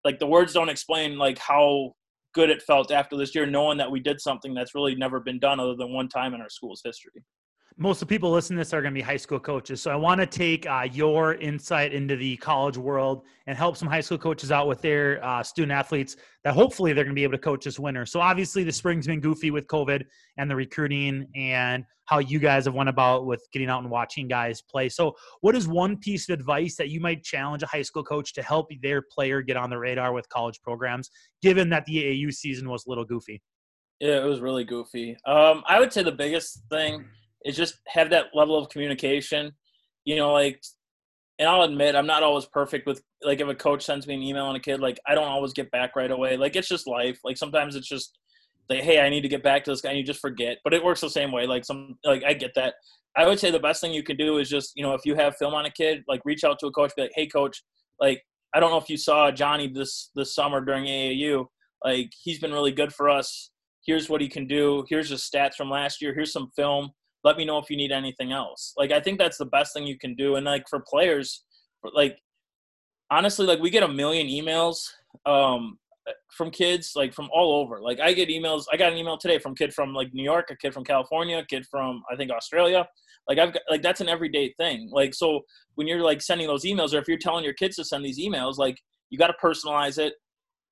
[0.04, 1.94] like the words don't explain like how
[2.36, 5.40] good it felt after this year, knowing that we did something that's really never been
[5.40, 7.24] done other than one time in our school's history
[7.80, 9.82] most of the people listening to this are going to be high school coaches.
[9.82, 13.88] So I want to take uh, your insight into the college world and help some
[13.88, 17.24] high school coaches out with their uh, student athletes that hopefully they're going to be
[17.24, 18.04] able to coach this winter.
[18.08, 20.04] So obviously the spring's been goofy with COVID
[20.38, 24.28] and the recruiting and how you guys have went about with getting out and watching
[24.28, 24.90] guys play.
[24.90, 28.34] So what is one piece of advice that you might challenge a high school coach
[28.34, 31.12] to help their player get on the radar with college programs,
[31.44, 33.40] given that the AAU season was a little goofy?
[34.00, 35.16] Yeah, it was really goofy.
[35.28, 37.06] Um, I would say the biggest thing–
[37.46, 39.52] is just have that level of communication.
[40.06, 40.62] You know, like,
[41.40, 44.22] and I'll admit I'm not always perfect with like if a coach sends me an
[44.24, 46.38] email on a kid, like I don't always get back right away.
[46.38, 47.20] Like it's just life.
[47.24, 48.18] Like sometimes it's just
[48.70, 50.58] like, hey, I need to get back to this guy, and you just forget.
[50.64, 51.46] But it works the same way.
[51.46, 52.76] Like some, like I get that.
[53.16, 55.16] I would say the best thing you can do is just you know if you
[55.16, 57.64] have film on a kid, like reach out to a coach, be like, hey, coach,
[58.00, 58.24] like
[58.56, 61.46] I don't know if you saw Johnny this this summer during AAU.
[61.84, 63.52] Like he's been really good for us.
[63.86, 64.86] Here's what he can do.
[64.90, 66.14] Here's his stats from last year.
[66.14, 66.92] Here's some film
[67.28, 68.74] let me know if you need anything else.
[68.78, 70.36] Like I think that's the best thing you can do.
[70.36, 71.44] And like for players,
[71.94, 72.18] like
[73.12, 74.78] honestly, like we get a million emails
[75.26, 75.78] um,
[76.32, 77.82] from kids like from all over.
[77.82, 78.64] Like I get emails.
[78.72, 81.38] I got an email today from kid from like New York, a kid from California,
[81.40, 82.88] a kid from I think Australia.
[83.28, 84.90] Like I've got like that's an everyday thing.
[84.92, 85.42] Like so
[85.76, 88.20] when you're like sending those emails, or if you're telling your kids to send these
[88.20, 88.78] emails, like
[89.10, 90.14] you got to personalize it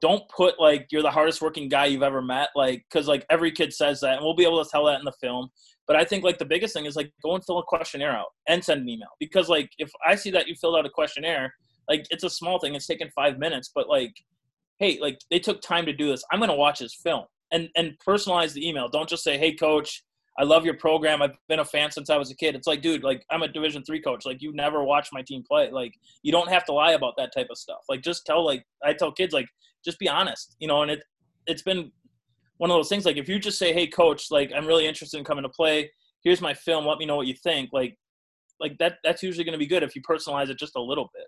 [0.02, 3.52] don't put like you're the hardest working guy you've ever met like because like every
[3.52, 5.50] kid says that and we'll be able to tell that in the film
[5.88, 8.28] but I think like the biggest thing is like go and fill a questionnaire out
[8.48, 11.54] and send an email because like if I see that you filled out a questionnaire,
[11.88, 14.14] like it's a small thing, it's taken five minutes, but like,
[14.80, 16.24] hey, like they took time to do this.
[16.32, 18.90] I'm gonna watch this film and and personalize the email.
[18.90, 20.04] Don't just say, hey, coach.
[20.38, 21.22] I love your program.
[21.22, 22.56] I've been a fan since I was a kid.
[22.56, 24.26] It's like, dude, like I'm a Division three coach.
[24.26, 25.72] Like you never watched my team play.
[25.72, 25.94] Like
[26.24, 27.84] you don't have to lie about that type of stuff.
[27.88, 29.48] Like just tell, like I tell kids, like
[29.84, 30.82] just be honest, you know.
[30.82, 31.04] And it
[31.48, 31.92] it's been
[32.58, 35.18] one of those things like if you just say hey coach like i'm really interested
[35.18, 35.90] in coming to play
[36.24, 37.98] here's my film let me know what you think like
[38.60, 41.10] like that that's usually going to be good if you personalize it just a little
[41.14, 41.26] bit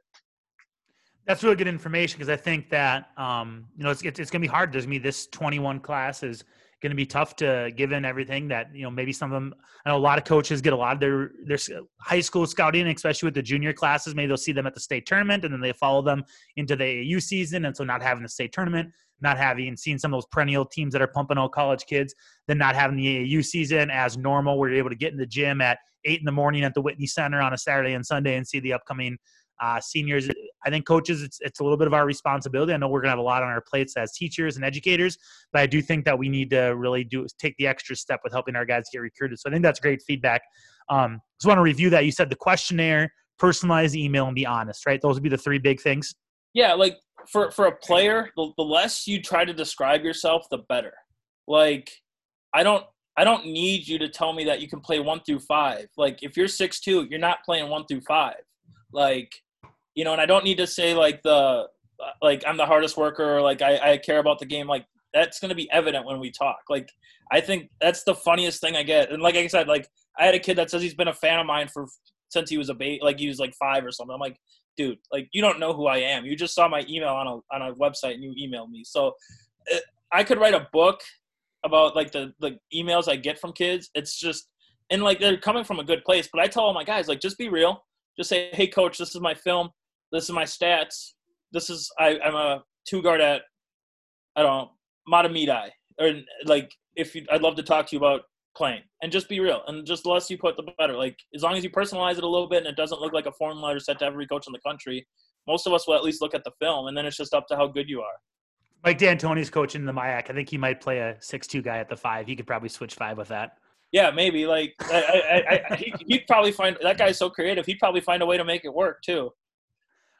[1.26, 4.42] that's really good information because i think that um you know it's, it's, it's going
[4.42, 6.44] to be hard there's going to be this 21 class is
[6.82, 9.54] going to be tough to given everything that you know maybe some of them
[9.86, 11.58] i know a lot of coaches get a lot of their their
[12.00, 15.06] high school scouting especially with the junior classes maybe they'll see them at the state
[15.06, 16.24] tournament and then they follow them
[16.56, 17.66] into the AAU season.
[17.66, 20.94] And so not having the state tournament not having seen some of those perennial teams
[20.94, 22.14] that are pumping out college kids,
[22.48, 25.26] then not having the AAU season as normal, where you're able to get in the
[25.26, 28.36] gym at eight in the morning at the Whitney Center on a Saturday and Sunday
[28.36, 29.18] and see the upcoming
[29.62, 30.30] uh, seniors.
[30.66, 32.74] I think coaches, it's it's a little bit of our responsibility.
[32.74, 35.18] I know we're gonna have a lot on our plates as teachers and educators,
[35.52, 38.34] but I do think that we need to really do take the extra step with
[38.34, 39.40] helping our guys get recruited.
[39.40, 40.42] So I think that's great feedback.
[40.90, 42.06] Um, just want to review that.
[42.06, 44.86] You said the questionnaire, personalize the email, and be honest.
[44.86, 45.02] Right?
[45.02, 46.14] Those would be the three big things.
[46.54, 46.98] Yeah, like
[47.30, 50.94] for for a player, the, the less you try to describe yourself, the better.
[51.48, 51.92] Like,
[52.54, 52.84] I don't
[53.18, 55.88] I don't need you to tell me that you can play one through five.
[55.98, 58.42] Like, if you're six two, you're not playing one through five.
[58.94, 59.32] Like,
[59.98, 61.68] you know, and I don't need to say like the
[62.22, 63.42] like I'm the hardest worker.
[63.42, 64.68] like I, I care about the game.
[64.68, 66.60] Like that's to be evident when we talk.
[66.70, 66.92] Like
[67.32, 69.12] I think that's the funniest thing I get.
[69.12, 69.88] And like I said, like
[70.20, 71.88] I had a kid that says he's been a fan of mine for
[72.30, 74.14] since he was a baby, like he was like five or something.
[74.14, 74.38] I'm like,
[74.78, 76.26] dude, like you don't know who I am.
[76.26, 78.84] You just saw my email on a on a website and you emailed me.
[78.86, 79.14] So
[79.66, 79.82] it,
[80.14, 81.02] I could write a book
[81.66, 83.90] about like the the emails I get from kids.
[83.96, 84.48] It's just
[84.92, 86.30] and like they're coming from a good place.
[86.32, 87.84] But I tell all my guys like just be real.
[88.16, 89.70] Just say, hey coach, this is my film.
[90.12, 91.14] This is my stats.
[91.52, 93.42] This is I, I'm a two guard at
[94.36, 94.72] I don't know
[95.12, 96.14] Mahtomedi or
[96.46, 98.22] like if you, I'd love to talk to you about
[98.56, 98.82] playing.
[99.02, 99.62] And just be real.
[99.68, 100.94] And just the less you put the better.
[100.94, 103.28] Like as long as you personalize it a little bit and it doesn't look like
[103.28, 105.06] a form letter set to every coach in the country
[105.48, 107.48] most of us will at least look at the film and then it's just up
[107.48, 108.16] to how good you are.
[108.84, 110.30] Mike d'antoni's coaching the MIAC.
[110.30, 112.28] i think he might play a 6-2 guy at the five.
[112.28, 113.52] He could probably switch five with that.
[113.92, 114.46] Yeah maybe.
[114.46, 117.66] Like I, I, I, he, he'd probably find that guy's so creative.
[117.66, 119.32] He'd probably find a way to make it work too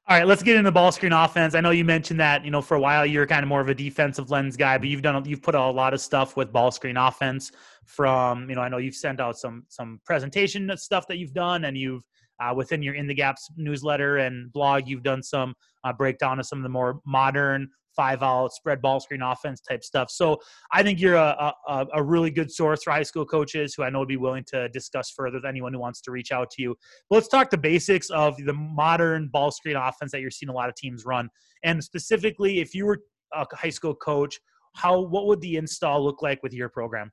[0.10, 1.54] all right, let's get into ball screen offense.
[1.54, 3.68] I know you mentioned that you know for a while you're kind of more of
[3.68, 6.72] a defensive lens guy, but you've done you've put a lot of stuff with ball
[6.72, 7.52] screen offense.
[7.84, 11.66] From you know, I know you've sent out some some presentation stuff that you've done,
[11.66, 12.04] and you've
[12.40, 16.46] uh, within your in the gaps newsletter and blog, you've done some uh, breakdown of
[16.46, 20.10] some of the more modern five out, spread ball screen offense type stuff.
[20.10, 20.40] So
[20.72, 23.90] I think you're a, a, a really good source for high school coaches who I
[23.90, 26.62] know would be willing to discuss further with anyone who wants to reach out to
[26.62, 26.78] you.
[27.10, 30.54] But let's talk the basics of the modern ball screen offense that you're seeing a
[30.54, 31.30] lot of teams run.
[31.64, 33.02] And specifically, if you were
[33.34, 34.40] a high school coach,
[34.76, 37.12] how what would the install look like with your program?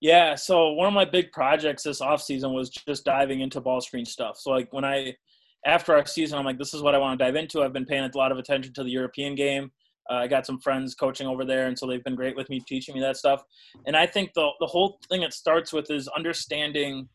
[0.00, 3.80] Yeah, so one of my big projects this off season was just diving into ball
[3.80, 4.38] screen stuff.
[4.38, 5.16] So like when I
[5.66, 7.62] after our season, I'm like, this is what I want to dive into.
[7.62, 9.72] I've been paying a lot of attention to the European game.
[10.10, 12.60] Uh, I got some friends coaching over there, and so they've been great with me
[12.60, 13.42] teaching me that stuff.
[13.86, 17.08] And I think the the whole thing it starts with is understanding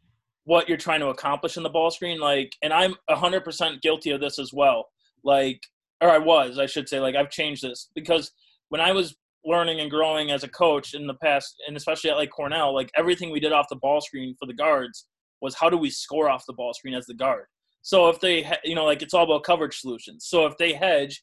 [0.45, 2.19] what you're trying to accomplish in the ball screen.
[2.19, 4.87] Like, and I'm 100% guilty of this as well.
[5.23, 5.61] Like,
[6.01, 6.99] or I was, I should say.
[6.99, 8.31] Like, I've changed this because
[8.69, 12.17] when I was learning and growing as a coach in the past, and especially at
[12.17, 15.05] like Cornell, like everything we did off the ball screen for the guards
[15.41, 17.45] was how do we score off the ball screen as the guard.
[17.81, 20.25] So if they, you know, like it's all about coverage solutions.
[20.27, 21.21] So if they hedge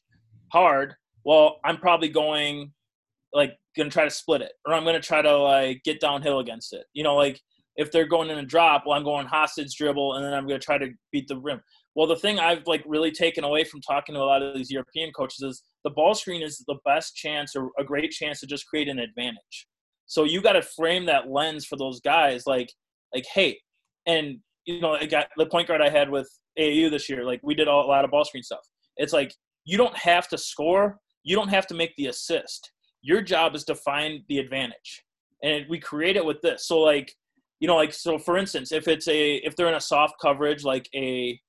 [0.51, 2.71] hard, well, I'm probably going
[3.33, 6.73] like to try to split it, or I'm to try to like get downhill against
[6.73, 6.85] it.
[6.93, 7.39] You know, like
[7.77, 10.59] if they're going in a drop, well, I'm going hostage dribble, and then I'm to
[10.59, 11.61] try to beat the rim.
[11.95, 14.71] Well, the thing I've like really taken away from talking to a lot of these
[14.71, 18.47] European coaches is the ball screen is the best chance or a great chance to
[18.47, 19.67] just create an advantage.
[20.05, 22.71] So you got to frame that lens for those guys, like
[23.13, 23.59] like hey,
[24.05, 26.29] and you know, I got the point guard I had with
[26.59, 27.25] AAU this year.
[27.25, 28.61] Like we did a lot of ball screen stuff.
[28.97, 29.33] It's like
[29.65, 32.71] you don't have to score, you don't have to make the assist.
[33.01, 35.03] Your job is to find the advantage,
[35.43, 36.67] and we create it with this.
[36.67, 37.15] So like
[37.59, 40.63] you know, like so for instance, if it's a if they're in a soft coverage
[40.63, 41.39] like a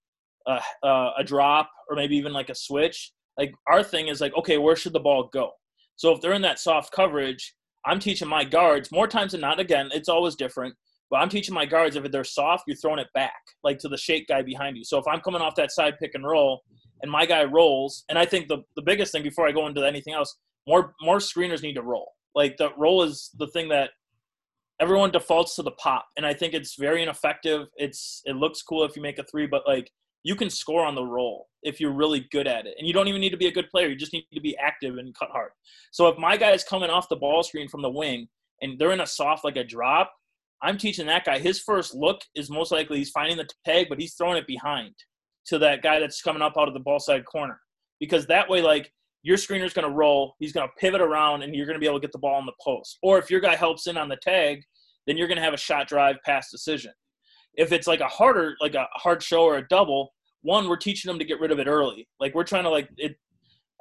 [0.46, 4.34] a, uh, a drop or maybe even like a switch, like our thing is like
[4.36, 5.50] okay, where should the ball go?
[5.96, 7.54] So if they're in that soft coverage,
[7.84, 9.60] I'm teaching my guards more times than not.
[9.60, 10.74] Again, it's always different.
[11.10, 13.98] But I'm teaching my guards if they're soft, you're throwing it back, like to the
[13.98, 14.84] shake guy behind you.
[14.84, 16.62] So if I'm coming off that side pick and roll
[17.02, 19.84] and my guy rolls, and I think the, the biggest thing before I go into
[19.84, 20.36] anything else,
[20.66, 22.12] more more screeners need to roll.
[22.34, 23.90] Like the roll is the thing that
[24.80, 26.06] everyone defaults to the pop.
[26.16, 27.68] And I think it's very ineffective.
[27.76, 29.90] It's it looks cool if you make a three, but like
[30.24, 32.74] you can score on the roll if you're really good at it.
[32.78, 33.88] And you don't even need to be a good player.
[33.88, 35.50] You just need to be active and cut hard.
[35.90, 38.28] So if my guy is coming off the ball screen from the wing
[38.60, 40.12] and they're in a soft like a drop,
[40.62, 41.40] I'm teaching that guy.
[41.40, 44.94] His first look is most likely he's finding the tag, but he's throwing it behind
[45.46, 47.60] to that guy that's coming up out of the ball side corner.
[48.00, 51.54] Because that way, like your screener's going to roll, he's going to pivot around, and
[51.54, 52.98] you're going to be able to get the ball in the post.
[53.02, 54.62] Or if your guy helps in on the tag,
[55.06, 56.92] then you're going to have a shot drive pass decision.
[57.54, 61.08] If it's like a harder, like a hard show or a double, one we're teaching
[61.08, 62.08] them to get rid of it early.
[62.20, 63.16] Like we're trying to like it.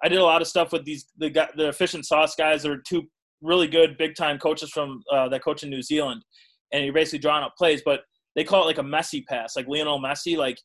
[0.04, 2.66] I did a lot of stuff with these the the efficient sauce guys.
[2.66, 3.04] Are two
[3.42, 6.24] really good big time coaches from uh, that coach in New Zealand,
[6.72, 7.82] and you're basically drawing up plays.
[7.84, 8.02] But
[8.36, 10.38] they call it like a Messi pass, like Lionel Messi.
[10.38, 10.58] Like,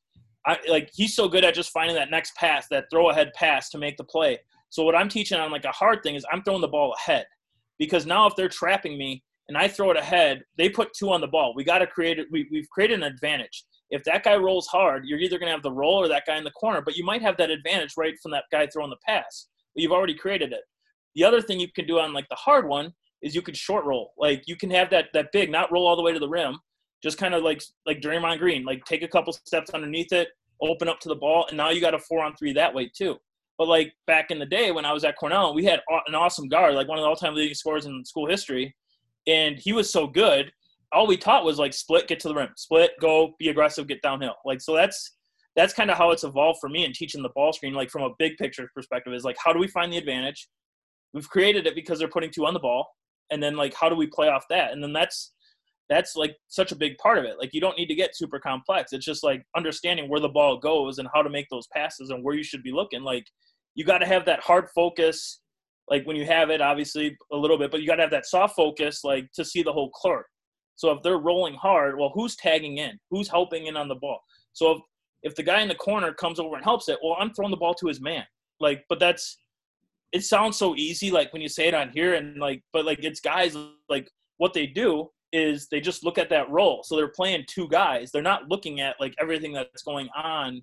[0.46, 3.68] I like he's so good at just finding that next pass, that throw ahead pass
[3.70, 4.38] to make the play.
[4.70, 7.26] So what I'm teaching on like a hard thing is I'm throwing the ball ahead,
[7.78, 11.20] because now if they're trapping me and I throw it ahead, they put two on
[11.20, 11.54] the ball.
[11.54, 12.26] We got to create it.
[12.30, 13.64] We, we've created an advantage.
[13.90, 16.36] If that guy rolls hard, you're either going to have the roll or that guy
[16.36, 18.96] in the corner, but you might have that advantage right from that guy throwing the
[19.06, 19.48] pass.
[19.76, 20.62] You've already created it.
[21.14, 23.84] The other thing you can do on like the hard one is you can short
[23.84, 24.12] roll.
[24.18, 26.58] Like you can have that that big, not roll all the way to the rim,
[27.02, 30.28] just kind of like like Draymond Green, like take a couple steps underneath it,
[30.60, 32.90] open up to the ball, and now you got a four on three that way
[32.94, 33.16] too.
[33.58, 36.48] But like back in the day when I was at Cornell, we had an awesome
[36.48, 38.74] guard, like one of the all-time leading scorers in school history,
[39.26, 40.52] and he was so good.
[40.92, 44.02] All we taught was like split, get to the rim, split, go, be aggressive, get
[44.02, 44.34] downhill.
[44.44, 45.16] Like so that's
[45.54, 47.74] that's kind of how it's evolved for me in teaching the ball screen.
[47.74, 50.48] Like from a big picture perspective, is like how do we find the advantage?
[51.12, 52.86] We've created it because they're putting two on the ball
[53.30, 55.32] and then like how do we play off that and then that's
[55.88, 57.38] that's like such a big part of it.
[57.38, 58.92] Like you don't need to get super complex.
[58.92, 62.24] It's just like understanding where the ball goes and how to make those passes and
[62.24, 63.02] where you should be looking.
[63.02, 63.26] Like
[63.74, 65.40] you got to have that hard focus
[65.88, 68.26] like when you have it obviously a little bit but you got to have that
[68.26, 70.26] soft focus like to see the whole court.
[70.74, 72.98] So if they're rolling hard well who's tagging in?
[73.10, 74.20] Who's helping in on the ball?
[74.52, 74.78] So if
[75.22, 77.56] if the guy in the corner comes over and helps it well i'm throwing the
[77.56, 78.24] ball to his man.
[78.58, 79.38] Like but that's
[80.12, 83.04] it sounds so easy like when you say it on here and like but like
[83.04, 83.56] it's guys
[83.88, 86.82] like what they do is they just look at that roll.
[86.84, 88.10] So they're playing two guys.
[88.10, 90.62] They're not looking at like everything that's going on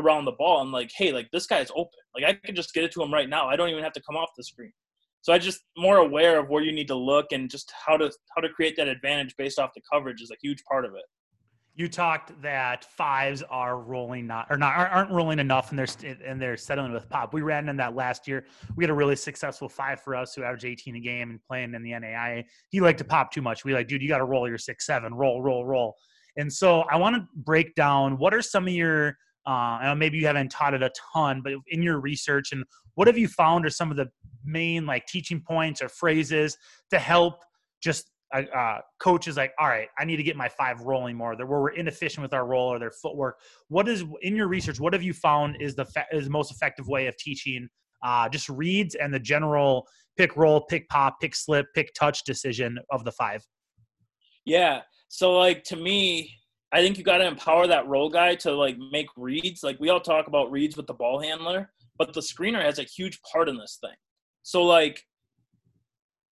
[0.00, 1.98] around the ball and like hey like this guy's open.
[2.14, 3.48] Like i can just get it to him right now.
[3.48, 4.72] I don't even have to come off the screen.
[5.22, 8.10] So i just more aware of where you need to look and just how to
[8.34, 11.04] how to create that advantage based off the coverage is a huge part of it
[11.76, 16.40] you talked that fives are rolling not or not aren't rolling enough and they're and
[16.40, 17.34] they're settling with pop.
[17.34, 18.46] We ran in that last year.
[18.76, 21.74] We had a really successful five for us who averaged 18 a game and playing
[21.74, 22.44] in the NAIA.
[22.70, 23.64] He liked to pop too much.
[23.64, 25.96] We like, dude, you got to roll your six seven, roll, roll, roll.
[26.36, 30.26] And so I want to break down what are some of your uh, maybe you
[30.26, 33.70] haven't taught it a ton, but in your research and what have you found are
[33.70, 34.06] some of the
[34.44, 36.56] main like teaching points or phrases
[36.90, 37.42] to help
[37.82, 41.36] just uh, uh, coaches like, all right, I need to get my five rolling more.
[41.36, 43.38] Where we're inefficient with our roll or their footwork.
[43.68, 44.80] What is in your research?
[44.80, 47.68] What have you found is the fa- is the most effective way of teaching
[48.04, 52.78] uh, just reads and the general pick roll, pick pop, pick slip, pick touch decision
[52.90, 53.44] of the five?
[54.44, 54.82] Yeah.
[55.08, 56.30] So like to me,
[56.72, 59.62] I think you got to empower that roll guy to like make reads.
[59.62, 62.82] Like we all talk about reads with the ball handler, but the screener has a
[62.82, 63.94] huge part in this thing.
[64.42, 65.02] So like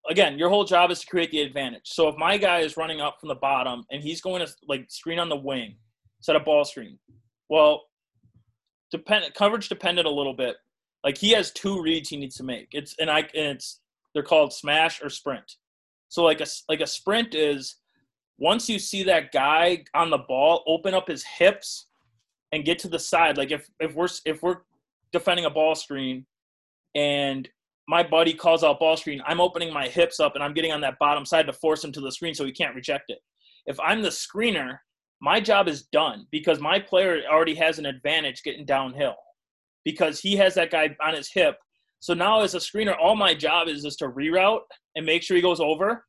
[0.08, 1.82] again, your whole job is to create the advantage.
[1.84, 4.86] So if my guy is running up from the bottom and he's going to like
[4.88, 5.76] screen on the wing,
[6.20, 6.98] set a ball screen.
[7.48, 7.82] Well,
[8.90, 10.56] depend coverage dependent a little bit.
[11.04, 12.68] Like he has two reads he needs to make.
[12.72, 13.80] It's and I and it's
[14.14, 15.56] they're called smash or sprint.
[16.08, 17.76] So like a like a sprint is
[18.38, 21.86] once you see that guy on the ball, open up his hips
[22.52, 23.36] and get to the side.
[23.36, 24.58] Like if if we're if we're
[25.12, 26.26] defending a ball screen
[26.94, 27.48] and
[27.88, 30.80] my buddy calls out ball screen, I'm opening my hips up and I'm getting on
[30.82, 33.18] that bottom side to force him to the screen so he can't reject it.
[33.66, 34.78] If I'm the screener,
[35.20, 39.16] my job is done because my player already has an advantage getting downhill
[39.84, 41.56] because he has that guy on his hip.
[42.00, 44.60] So now as a screener, all my job is just to reroute
[44.96, 46.04] and make sure he goes over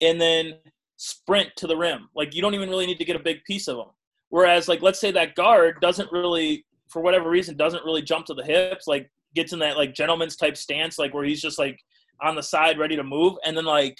[0.00, 0.54] and then
[0.96, 2.08] sprint to the rim.
[2.14, 3.90] Like you don't even really need to get a big piece of him.
[4.28, 8.34] Whereas like let's say that guard doesn't really for whatever reason doesn't really jump to
[8.34, 11.78] the hips, like gets in that like gentleman's type stance, like where he's just like
[12.22, 13.98] on the side ready to move, and then like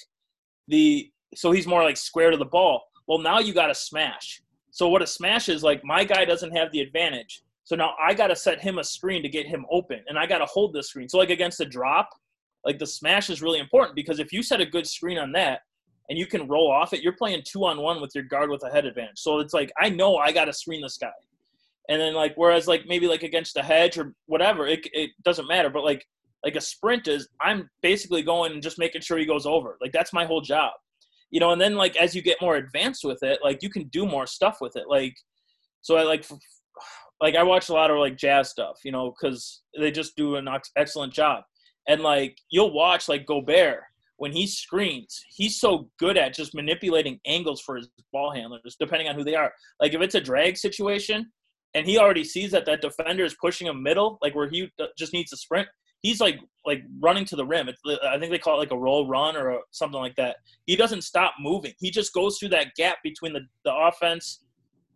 [0.69, 2.83] the so he's more like square to the ball.
[3.07, 4.43] Well, now you got to smash.
[4.71, 7.43] So what a smash is like, my guy doesn't have the advantage.
[7.65, 10.27] So now I got to set him a screen to get him open, and I
[10.27, 11.09] got to hold the screen.
[11.09, 12.11] So like against the drop,
[12.65, 15.61] like the smash is really important because if you set a good screen on that
[16.09, 18.63] and you can roll off it, you're playing two on one with your guard with
[18.65, 19.19] a head advantage.
[19.19, 21.11] So it's like I know I got to screen this guy,
[21.89, 25.49] and then like whereas like maybe like against a hedge or whatever, it it doesn't
[25.49, 25.71] matter.
[25.71, 26.05] But like
[26.45, 29.77] like a sprint is I'm basically going and just making sure he goes over.
[29.81, 30.73] Like that's my whole job,
[31.31, 31.53] you know.
[31.53, 34.27] And then like as you get more advanced with it, like you can do more
[34.27, 34.85] stuff with it.
[34.89, 35.15] Like
[35.83, 36.27] so I like
[37.21, 40.37] like I watch a lot of like jazz stuff, you know, because they just do
[40.37, 41.45] an excellent job.
[41.89, 43.83] And like you'll watch like Gobert
[44.19, 49.09] when he screens, he's so good at just manipulating angles for his ball handlers, depending
[49.09, 49.53] on who they are.
[49.81, 51.31] Like if it's a drag situation,
[51.77, 55.13] and he already sees that that defender is pushing him middle, like where he just
[55.13, 55.69] needs to sprint.
[56.01, 57.69] He's like like running to the rim.
[57.69, 60.37] It's, uh, I think they call it like a roll run or something like that.
[60.65, 61.75] He doesn't stop moving.
[61.79, 64.41] He just goes through that gap between the, the offense,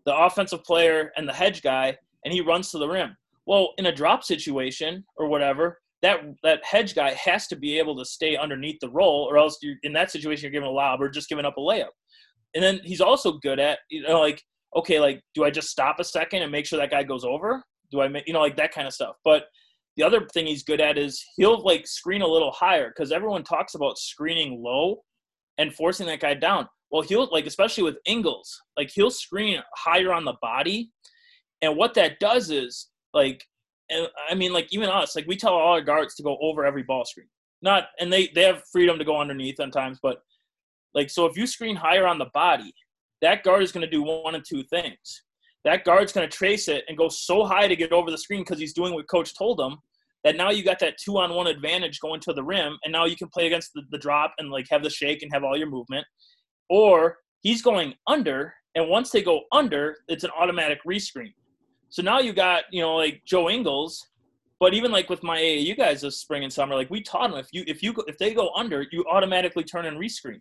[0.06, 3.14] the offensive player, and the hedge guy, and he runs to the rim.
[3.44, 7.96] Well, in a drop situation or whatever, that that hedge guy has to be able
[7.98, 11.10] to stay underneath the roll, or else in that situation you're giving a lob or
[11.10, 11.92] just giving up a layup.
[12.54, 14.42] And then he's also good at you know like
[14.76, 17.62] okay like do I just stop a second and make sure that guy goes over?
[17.90, 19.16] Do I make you know like that kind of stuff?
[19.24, 19.44] But
[19.96, 23.44] the other thing he's good at is he'll like screen a little higher because everyone
[23.44, 25.02] talks about screening low
[25.58, 26.68] and forcing that guy down.
[26.90, 30.90] Well, he'll like especially with Ingles, like he'll screen higher on the body
[31.62, 33.44] and what that does is like,
[33.90, 36.64] and I mean, like even us, like we tell all our guards to go over
[36.64, 37.28] every ball screen.
[37.62, 40.18] Not, and they they have freedom to go underneath sometimes, but
[40.94, 42.72] like so if you screen higher on the body,
[43.22, 45.22] that guard is going to do one of two things.
[45.64, 48.40] That guard's going to trace it and go so high to get over the screen
[48.40, 49.76] because he's doing what coach told him
[50.24, 53.04] that now you got that two on one advantage going to the rim and now
[53.04, 55.56] you can play against the, the drop and like have the shake and have all
[55.56, 56.06] your movement.
[56.68, 61.32] Or he's going under and once they go under it's an automatic rescreen.
[61.90, 64.06] So now you got, you know, like Joe Ingles,
[64.60, 67.38] but even like with my AAU guys this spring and summer, like we taught them
[67.38, 70.40] if you if you if they go under, you automatically turn and rescreen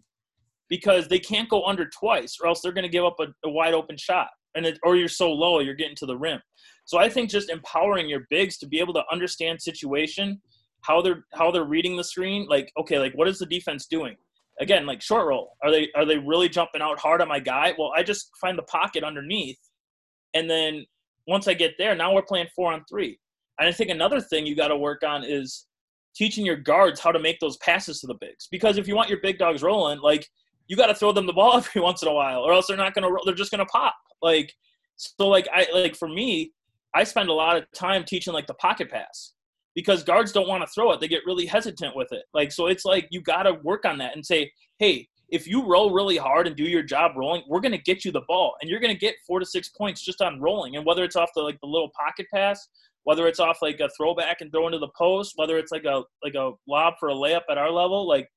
[0.70, 3.50] because they can't go under twice, or else they're going to give up a, a,
[3.50, 6.40] wide open shot, and it, or you're so low you're getting to the rim.
[6.86, 10.42] So I think just empowering your bigs to be able to understand situation,
[10.82, 14.16] how they're how they're reading the screen, like okay, like what is the defense doing?
[14.62, 17.74] Again, like short roll, are they are they really jumping out hard on my guy?
[17.78, 19.60] Well, I just find the pocket underneath,
[20.34, 20.86] and then
[21.28, 23.20] once I get there, now we're playing four on three.
[23.60, 25.68] And I think another thing you got to work on is
[26.16, 28.48] teaching your guards how to make those passes to the bigs.
[28.50, 30.28] Because if you want your big dogs rolling, like
[30.70, 32.78] you got to throw them the ball every once in a while, or else they're
[32.78, 33.12] not gonna.
[33.12, 33.96] Roll they're just gonna pop.
[34.22, 34.54] Like
[34.96, 36.54] so, like I like for me,
[36.96, 39.34] I spend a lot of time teaching like the pocket pass
[39.76, 41.02] because guards don't want to throw it.
[41.02, 42.24] They get really hesitant with it.
[42.34, 45.66] Like so, it's like you got to work on that and say, hey, if you
[45.66, 48.56] roll really hard and do your job rolling, we're going to get you the ball,
[48.62, 50.76] and you're going to get four to six points just on rolling.
[50.76, 52.68] And whether it's off the like the little pocket pass,
[53.04, 56.04] whether it's off like a throwback and throw into the post, whether it's like a
[56.24, 58.28] like a lob for a layup at our level, like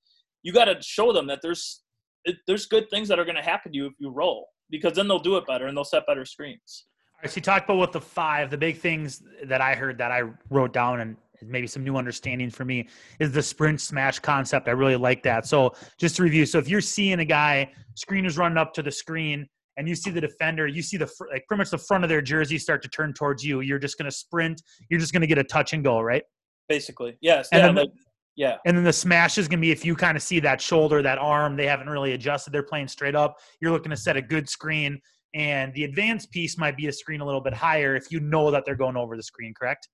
[0.42, 1.82] you got to show them that there's
[2.24, 4.94] it, there's good things that are going to happen to you if you roll because
[4.94, 6.86] then they'll do it better and they'll set better screens.
[7.14, 9.98] All right, so you talked about what the five, the big things that I heard
[9.98, 14.18] that I wrote down and maybe some new understanding for me is the sprint smash
[14.18, 14.68] concept.
[14.68, 15.46] I really like that.
[15.46, 18.92] So just to review, so if you're seeing a guy, screener's running up to the
[18.92, 19.46] screen,
[19.78, 22.20] and you see the defender, you see the like pretty much the front of their
[22.20, 23.60] jersey start to turn towards you.
[23.60, 24.62] You're just going to sprint.
[24.90, 26.22] You're just going to get a touch and go, right?
[26.68, 27.48] Basically, yes.
[27.52, 27.88] And yeah, then the-
[28.36, 28.56] yeah.
[28.64, 31.02] And then the smash is going to be if you kind of see that shoulder,
[31.02, 32.52] that arm, they haven't really adjusted.
[32.52, 33.36] They're playing straight up.
[33.60, 35.00] You're looking to set a good screen.
[35.34, 38.50] And the advanced piece might be a screen a little bit higher if you know
[38.50, 39.88] that they're going over the screen, correct?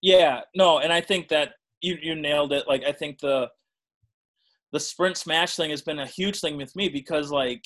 [0.00, 2.68] Yeah, no, and I think that you you nailed it.
[2.68, 3.48] Like I think the
[4.72, 7.64] the sprint smash thing has been a huge thing with me because like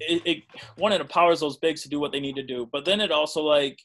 [0.00, 0.42] it, it
[0.76, 3.12] one it empowers those bigs to do what they need to do, but then it
[3.12, 3.78] also like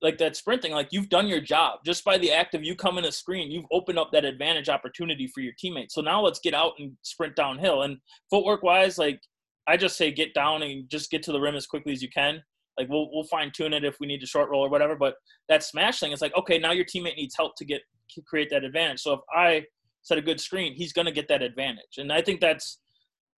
[0.00, 2.76] like that sprint thing, like you've done your job just by the act of you
[2.76, 5.94] coming to screen, you've opened up that advantage opportunity for your teammates.
[5.94, 7.82] So now let's get out and sprint downhill.
[7.82, 7.98] And
[8.30, 9.20] footwork wise, like
[9.66, 12.08] I just say get down and just get to the rim as quickly as you
[12.08, 12.42] can.
[12.78, 14.94] Like we'll we'll fine tune it if we need to short roll or whatever.
[14.94, 15.14] But
[15.48, 18.50] that smash thing is like, okay, now your teammate needs help to get to create
[18.50, 19.00] that advantage.
[19.00, 19.64] So if I
[20.02, 21.98] set a good screen, he's gonna get that advantage.
[21.98, 22.78] And I think that's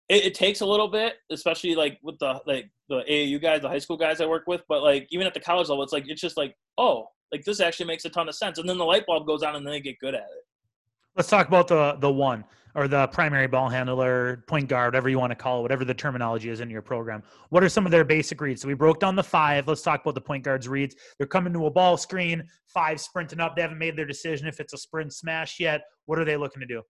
[0.09, 3.69] it, it takes a little bit, especially like with the like the AAU guys, the
[3.69, 4.61] high school guys I work with.
[4.67, 7.59] But like even at the college level, it's like it's just like, oh, like this
[7.59, 8.57] actually makes a ton of sense.
[8.57, 10.45] And then the light bulb goes on and then they get good at it.
[11.15, 12.43] Let's talk about the the one
[12.75, 15.93] or the primary ball handler, point guard, whatever you want to call it, whatever the
[15.93, 17.23] terminology is in your program.
[17.49, 18.61] What are some of their basic reads?
[18.61, 19.67] So we broke down the five.
[19.67, 20.95] Let's talk about the point guard's reads.
[21.17, 23.55] They're coming to a ball screen, five sprinting up.
[23.55, 25.81] They haven't made their decision if it's a sprint smash yet.
[26.05, 26.83] What are they looking to do?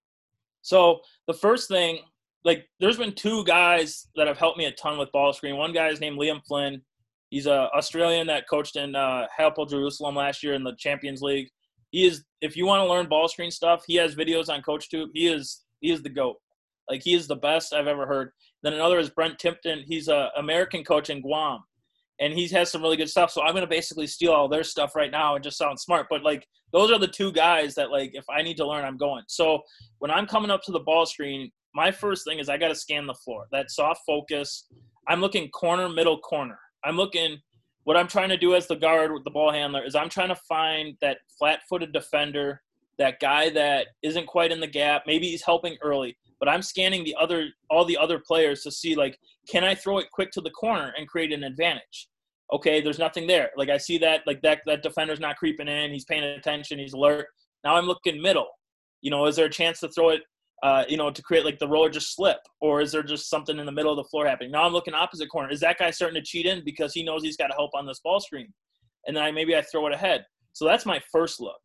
[0.62, 2.00] So the first thing,
[2.44, 5.58] like, there's been two guys that have helped me a ton with ball screen.
[5.58, 6.82] One guy is named Liam Flynn.
[7.30, 11.50] He's a Australian that coached in uh, Hapoel Jerusalem last year in the Champions League.
[11.92, 15.08] He is, if you want to learn ball screen stuff, he has videos on CoachTube.
[15.14, 16.38] He is, he is the goat.
[16.90, 18.32] Like he is the best I've ever heard.
[18.64, 19.84] Then another is Brent Tipton.
[19.88, 21.60] He's a American coach in Guam,
[22.20, 23.32] and he has some really good stuff.
[23.32, 26.08] So I'm gonna basically steal all their stuff right now and just sound smart.
[26.10, 28.98] But like those are the two guys that like if I need to learn, I'm
[28.98, 29.24] going.
[29.28, 29.62] So
[30.00, 32.76] when I'm coming up to the ball screen, my first thing is I got to
[32.76, 33.48] scan the floor.
[33.54, 34.66] That soft focus.
[35.08, 36.60] I'm looking corner, middle corner.
[36.84, 37.38] I'm looking.
[37.86, 40.28] What I'm trying to do as the guard with the ball handler is I'm trying
[40.28, 42.62] to find that flat-footed defender,
[42.98, 45.04] that guy that isn't quite in the gap.
[45.08, 48.94] Maybe he's helping early, but I'm scanning the other all the other players to see
[48.98, 49.18] like
[49.50, 52.10] can I throw it quick to the corner and create an advantage?
[52.52, 53.52] Okay, there's nothing there.
[53.56, 55.94] Like I see that like that that defender's not creeping in.
[55.94, 56.78] He's paying attention.
[56.78, 57.28] He's alert.
[57.64, 58.50] Now I'm looking middle.
[59.00, 60.24] You know, is there a chance to throw it?
[60.62, 63.60] Uh, you know, to create like the roller just slip, or is there just something
[63.60, 64.52] in the middle of the floor happening?
[64.52, 65.50] Now I'm looking opposite corner.
[65.50, 67.86] Is that guy starting to cheat in because he knows he's got to help on
[67.86, 68.52] this ball screen?
[69.08, 70.26] And then I maybe I throw it ahead.
[70.54, 71.62] So that's my first look.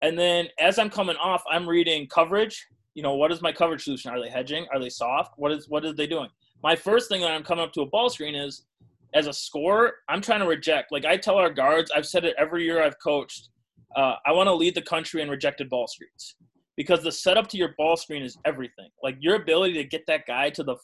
[0.00, 2.66] And then as I'm coming off, I'm reading coverage.
[2.94, 4.10] You know, what is my coverage solution?
[4.10, 4.66] Are they hedging?
[4.72, 5.34] Are they soft?
[5.36, 6.28] What is what are they doing?
[6.62, 8.64] My first thing when I'm coming up to a ball screen is
[9.12, 10.92] as a scorer, I'm trying to reject.
[10.92, 13.50] Like I tell our guards, I've said it every year I've coached.
[13.94, 16.36] Uh, I want to lead the country in rejected ball screens
[16.76, 18.88] because the setup to your ball screen is everything.
[19.02, 20.76] Like your ability to get that guy to the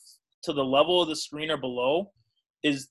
[0.42, 2.10] to the level of the screen or below
[2.62, 2.88] is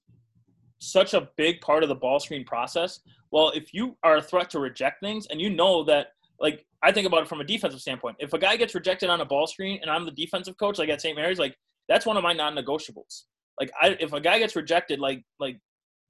[0.79, 2.99] such a big part of the ball screen process.
[3.31, 6.07] Well, if you are a threat to reject things and you know that
[6.39, 8.17] like I think about it from a defensive standpoint.
[8.19, 10.89] If a guy gets rejected on a ball screen and I'm the defensive coach like
[10.89, 11.15] at St.
[11.15, 11.55] Mary's, like
[11.87, 13.23] that's one of my non-negotiables.
[13.59, 15.59] Like I if a guy gets rejected, like like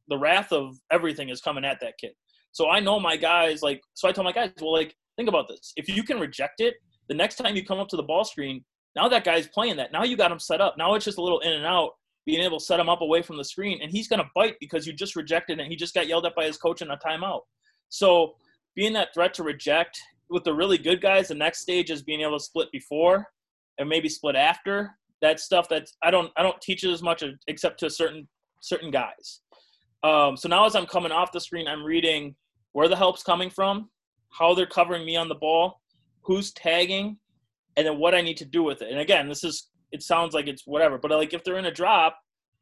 [0.07, 2.11] the wrath of everything is coming at that kid.
[2.51, 5.49] So I know my guys like so I tell my guys, well like think about
[5.49, 5.73] this.
[5.75, 6.75] If you can reject it,
[7.09, 8.63] the next time you come up to the ball screen,
[8.95, 9.91] now that guy's playing that.
[9.91, 10.75] Now you got him set up.
[10.77, 11.91] Now it's just a little in and out,
[12.25, 14.87] being able to set him up away from the screen, and he's gonna bite because
[14.87, 17.41] you just rejected and he just got yelled at by his coach in a timeout.
[17.89, 18.35] So
[18.75, 19.99] being that threat to reject
[20.29, 23.27] with the really good guys, the next stage is being able to split before
[23.77, 24.95] and maybe split after.
[25.21, 28.25] That stuff that I don't I don't teach it as much except to certain
[28.61, 29.41] certain guys.
[30.01, 32.35] Um, so now as I'm coming off the screen, I'm reading
[32.71, 33.89] where the help's coming from,
[34.31, 35.81] how they're covering me on the ball,
[36.21, 37.17] who's tagging,
[37.77, 38.91] and then what I need to do with it.
[38.91, 41.71] And again, this is it sounds like it's whatever, but like if they're in a
[41.71, 42.17] drop,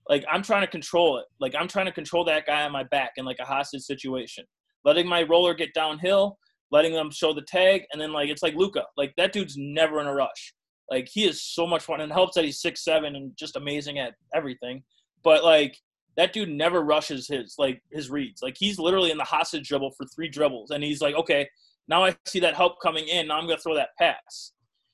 [0.10, 1.26] like I'm trying to control it.
[1.40, 4.46] Like I'm trying to control that guy on my back in like a hostage situation.
[4.86, 6.38] Letting my roller get downhill,
[6.72, 8.84] letting them show the tag, and then like it's like Luka.
[8.96, 10.54] Like that dude's never in a rush.
[10.90, 14.00] Like he is so much fun and helps that he's six seven and just amazing
[14.00, 14.84] at everything.
[15.24, 15.78] But like
[16.18, 18.42] that dude never rushes his like his reads.
[18.42, 21.48] Like he's literally in the hostage dribble for three dribbles, and he's like, okay,
[21.88, 23.28] now I see that help coming in.
[23.28, 24.52] Now I'm gonna throw that pass.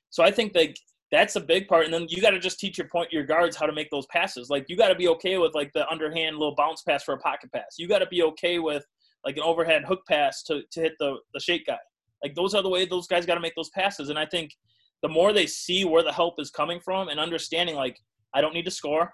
[0.09, 0.77] So I think like
[1.11, 1.85] that's a big part.
[1.85, 4.07] And then you got to just teach your point your guards how to make those
[4.07, 4.49] passes.
[4.49, 7.19] Like you got to be okay with like the underhand little bounce pass for a
[7.19, 7.75] pocket pass.
[7.77, 8.83] You got to be okay with
[9.23, 11.77] like an overhead hook pass to to hit the the shake guy.
[12.23, 14.09] Like those are the way those guys got to make those passes.
[14.09, 14.55] And I think
[15.03, 17.99] the more they see where the help is coming from and understanding like
[18.33, 19.13] I don't need to score.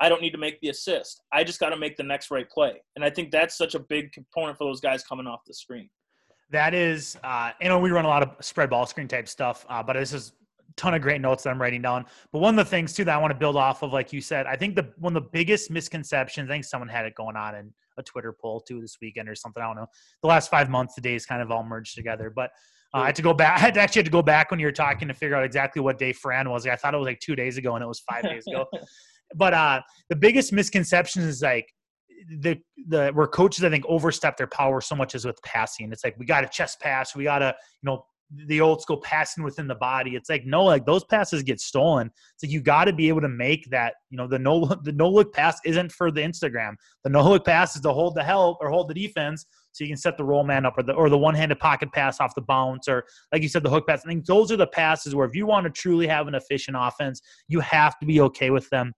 [0.00, 1.22] I don't need to make the assist.
[1.32, 2.82] I just got to make the next right play.
[2.96, 5.90] And I think that's such a big component for those guys coming off the screen.
[6.50, 9.64] That is, uh, you know, we run a lot of spread ball screen type stuff,
[9.68, 10.32] uh, but this is
[10.68, 12.06] a ton of great notes that I'm writing down.
[12.32, 14.20] But one of the things too that I want to build off of, like you
[14.20, 16.50] said, I think the one of the biggest misconceptions.
[16.50, 19.34] I think someone had it going on in a Twitter poll too this weekend or
[19.34, 19.62] something.
[19.62, 19.86] I don't know.
[20.22, 22.50] The last five months, the days kind of all merged together, but.
[22.92, 23.56] Uh, I had to go back.
[23.56, 25.44] I had to actually had to go back when you were talking to figure out
[25.44, 26.66] exactly what day Fran was.
[26.66, 28.66] I thought it was like two days ago, and it was five days ago.
[29.34, 31.66] But uh, the biggest misconception is like
[32.40, 32.58] the
[32.88, 35.92] the where coaches I think overstep their power so much as with passing.
[35.92, 38.04] It's like we got a chest pass, we got a you know
[38.46, 40.14] the old school passing within the body.
[40.14, 42.10] It's like no, like those passes get stolen.
[42.36, 43.94] So you got to be able to make that.
[44.10, 46.74] You know the no the no look pass isn't for the Instagram.
[47.04, 49.90] The no look pass is to hold the help or hold the defense so you
[49.90, 52.34] can set the roll man up or the or the one handed pocket pass off
[52.34, 54.02] the bounce or like you said the hook pass.
[54.04, 56.76] I think those are the passes where if you want to truly have an efficient
[56.78, 58.92] offense, you have to be okay with them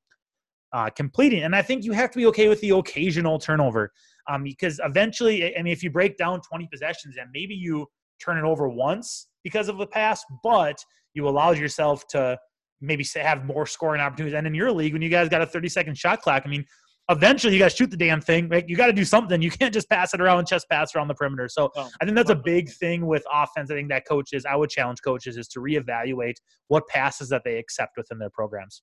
[0.72, 1.42] uh, completing.
[1.42, 3.92] And I think you have to be okay with the occasional turnover
[4.28, 7.86] um, because eventually, I mean, if you break down 20 possessions and maybe you
[8.20, 12.38] turn it over once because of the pass, but you allow yourself to
[12.80, 14.34] maybe have more scoring opportunities.
[14.34, 16.64] And in your league, when you guys got a 30 second shot clock, I mean,
[17.10, 18.48] eventually you got to shoot the damn thing.
[18.48, 18.66] Right?
[18.68, 19.42] You got to do something.
[19.42, 21.48] You can't just pass it around and chest pass around the perimeter.
[21.48, 23.70] So oh, I think that's a big thing with offense.
[23.70, 26.36] I think that coaches, I would challenge coaches, is to reevaluate
[26.68, 28.82] what passes that they accept within their programs.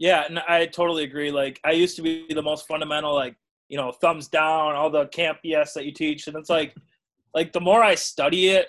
[0.00, 1.30] Yeah, and I totally agree.
[1.30, 3.36] Like I used to be the most fundamental, like
[3.68, 6.74] you know, thumbs down, all the camp BS that you teach, and it's like,
[7.34, 8.68] like the more I study it,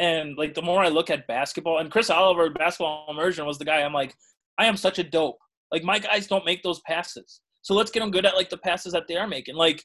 [0.00, 3.64] and like the more I look at basketball, and Chris Oliver, basketball immersion, was the
[3.64, 3.80] guy.
[3.82, 4.14] I'm like,
[4.58, 5.38] I am such a dope.
[5.70, 8.58] Like my guys don't make those passes, so let's get them good at like the
[8.58, 9.54] passes that they are making.
[9.54, 9.84] Like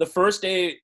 [0.00, 0.76] the first day,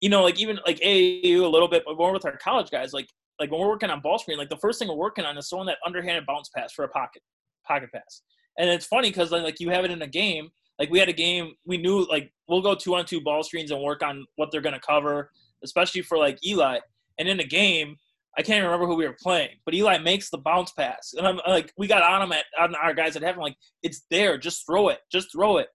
[0.00, 2.94] you know, like even like AAU a little bit, but more with our college guys,
[2.94, 3.08] like
[3.38, 5.46] like when we're working on ball screen, like the first thing we're working on is
[5.50, 7.20] throwing that underhanded bounce pass for a pocket
[7.66, 8.22] pocket pass.
[8.58, 10.50] And it's funny because like you have it in a game.
[10.78, 13.70] Like we had a game, we knew like we'll go two on two ball screens
[13.70, 15.30] and work on what they're gonna cover,
[15.64, 16.78] especially for like Eli.
[17.18, 17.96] And in a game,
[18.38, 21.40] I can't remember who we were playing, but Eli makes the bounce pass, and I'm
[21.48, 24.64] like, we got on him at on our guys at heaven, like it's there, just
[24.64, 25.66] throw it, just throw it.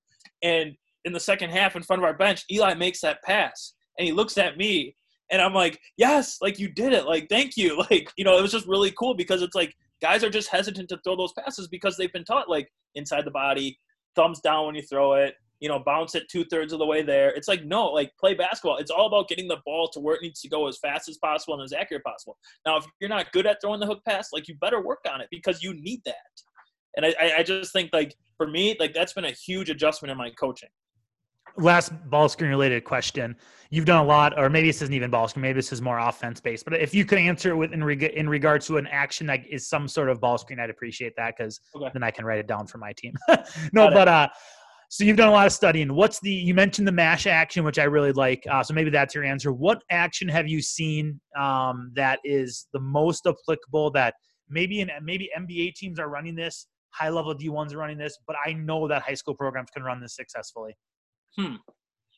[0.42, 0.74] And
[1.04, 4.14] in the second half, in front of our bench, Eli makes that pass, and he
[4.14, 4.96] looks at me,
[5.30, 8.42] and I'm like, yes, like you did it, like thank you, like you know, it
[8.42, 11.68] was just really cool because it's like guys are just hesitant to throw those passes
[11.68, 13.80] because they've been taught like inside the body,
[14.16, 17.02] thumbs down when you throw it, you know, bounce it two thirds of the way
[17.02, 17.30] there.
[17.30, 18.78] It's like, no, like play basketball.
[18.78, 21.18] It's all about getting the ball to where it needs to go as fast as
[21.18, 22.38] possible and as accurate possible.
[22.66, 25.22] Now, if you're not good at throwing the hook pass, like you better work on
[25.22, 26.16] it because you need that.
[26.98, 30.18] And I, I just think like for me, like that's been a huge adjustment in
[30.18, 30.70] my coaching
[31.58, 33.36] last ball screen related question.
[33.70, 35.42] You've done a lot, or maybe this isn't even ball screen.
[35.42, 36.64] Maybe this is more offense based.
[36.66, 39.40] But if you could answer it with in, reg- in regards to an action that
[39.50, 41.90] is some sort of ball screen, I'd appreciate that because okay.
[41.92, 43.14] then I can write it down for my team.
[43.74, 44.28] no, Got but uh,
[44.90, 45.96] so you've done a lot of studying.
[45.96, 46.30] What's the?
[46.30, 48.44] You mentioned the mash action, which I really like.
[48.48, 49.52] Uh, so maybe that's your answer.
[49.52, 53.90] What action have you seen um, that is the most applicable?
[53.90, 54.14] That
[54.50, 58.20] maybe in maybe NBA teams are running this, high level D ones are running this,
[58.28, 60.76] but I know that high school programs can run this successfully.
[61.38, 61.56] Hmm.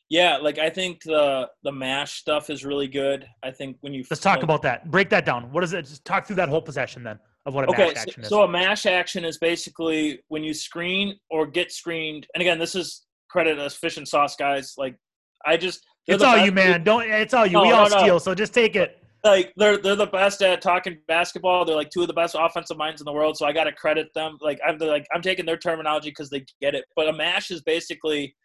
[0.08, 3.26] Yeah, like I think the the mash stuff is really good.
[3.42, 4.90] I think when you let's talk about that.
[4.90, 5.50] Break that down.
[5.50, 5.82] What is it?
[5.82, 8.28] Just talk through that whole possession then of what a okay, mash action so, is.
[8.28, 12.26] So a mash action is basically when you screen or get screened.
[12.34, 14.74] And again, this is credit as fish and sauce guys.
[14.78, 14.96] Like
[15.44, 16.84] I just it's all you, man.
[16.84, 17.54] Don't it's all you.
[17.54, 18.18] No, we all no, steal, no.
[18.18, 19.02] so just take it.
[19.24, 21.64] Like they're they're the best at talking basketball.
[21.64, 23.36] They're like two of the best offensive minds in the world.
[23.36, 24.38] So I got to credit them.
[24.40, 26.84] Like I'm like I'm taking their terminology because they get it.
[26.94, 28.36] But a mash is basically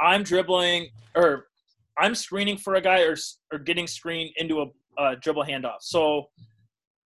[0.00, 1.46] I'm dribbling or
[1.98, 3.16] I'm screening for a guy or
[3.52, 4.66] or getting screened into a,
[5.02, 5.80] a dribble handoff.
[5.82, 6.28] So,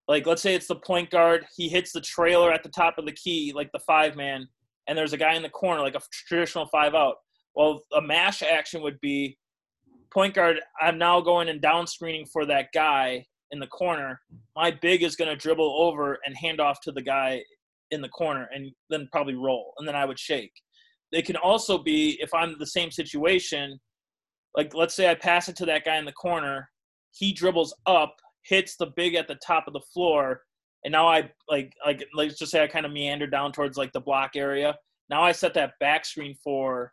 [0.09, 1.47] like, let's say it's the point guard.
[1.57, 4.47] He hits the trailer at the top of the key, like the five man,
[4.87, 7.17] and there's a guy in the corner, like a traditional five out.
[7.55, 9.39] Well, a mash action would be
[10.13, 10.61] point guard.
[10.81, 14.21] I'm now going and down screening for that guy in the corner.
[14.57, 17.43] My big is going to dribble over and hand off to the guy
[17.91, 20.53] in the corner, and then probably roll, and then I would shake.
[21.15, 23.79] They can also be if I'm the same situation,
[24.57, 26.69] like let's say I pass it to that guy in the corner,
[27.13, 30.43] he dribbles up, hits the big at the top of the floor,
[30.85, 33.93] and now I like like let's just say I kind of meander down towards like
[33.93, 34.77] the block area.
[35.09, 36.93] Now I set that back screen for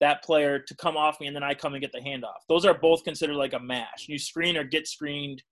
[0.00, 2.40] that player to come off me, and then I come and get the handoff.
[2.48, 4.08] Those are both considered like a mash.
[4.08, 5.44] You screen or get screened,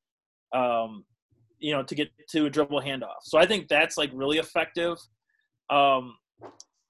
[0.53, 1.05] um,
[1.61, 3.23] you know, to get to a dribble handoff.
[3.23, 4.99] So I think that's like really effective.
[5.71, 6.17] Um,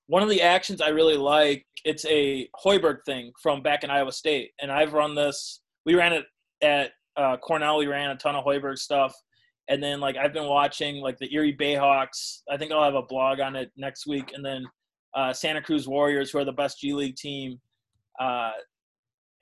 [0.08, 4.10] one of the actions I really like, it's a Hoiberg thing from back in Iowa
[4.10, 4.50] State.
[4.60, 6.24] And I've run this, we ran it
[6.62, 9.14] at uh, Cornell, we ran a ton of Hoiberg stuff.
[9.68, 12.40] And then, like, I've been watching, like, the Erie Bayhawks.
[12.50, 14.32] I think I'll have a blog on it next week.
[14.32, 14.64] And then
[15.14, 17.60] uh, Santa Cruz Warriors, who are the best G League team
[18.18, 18.52] uh,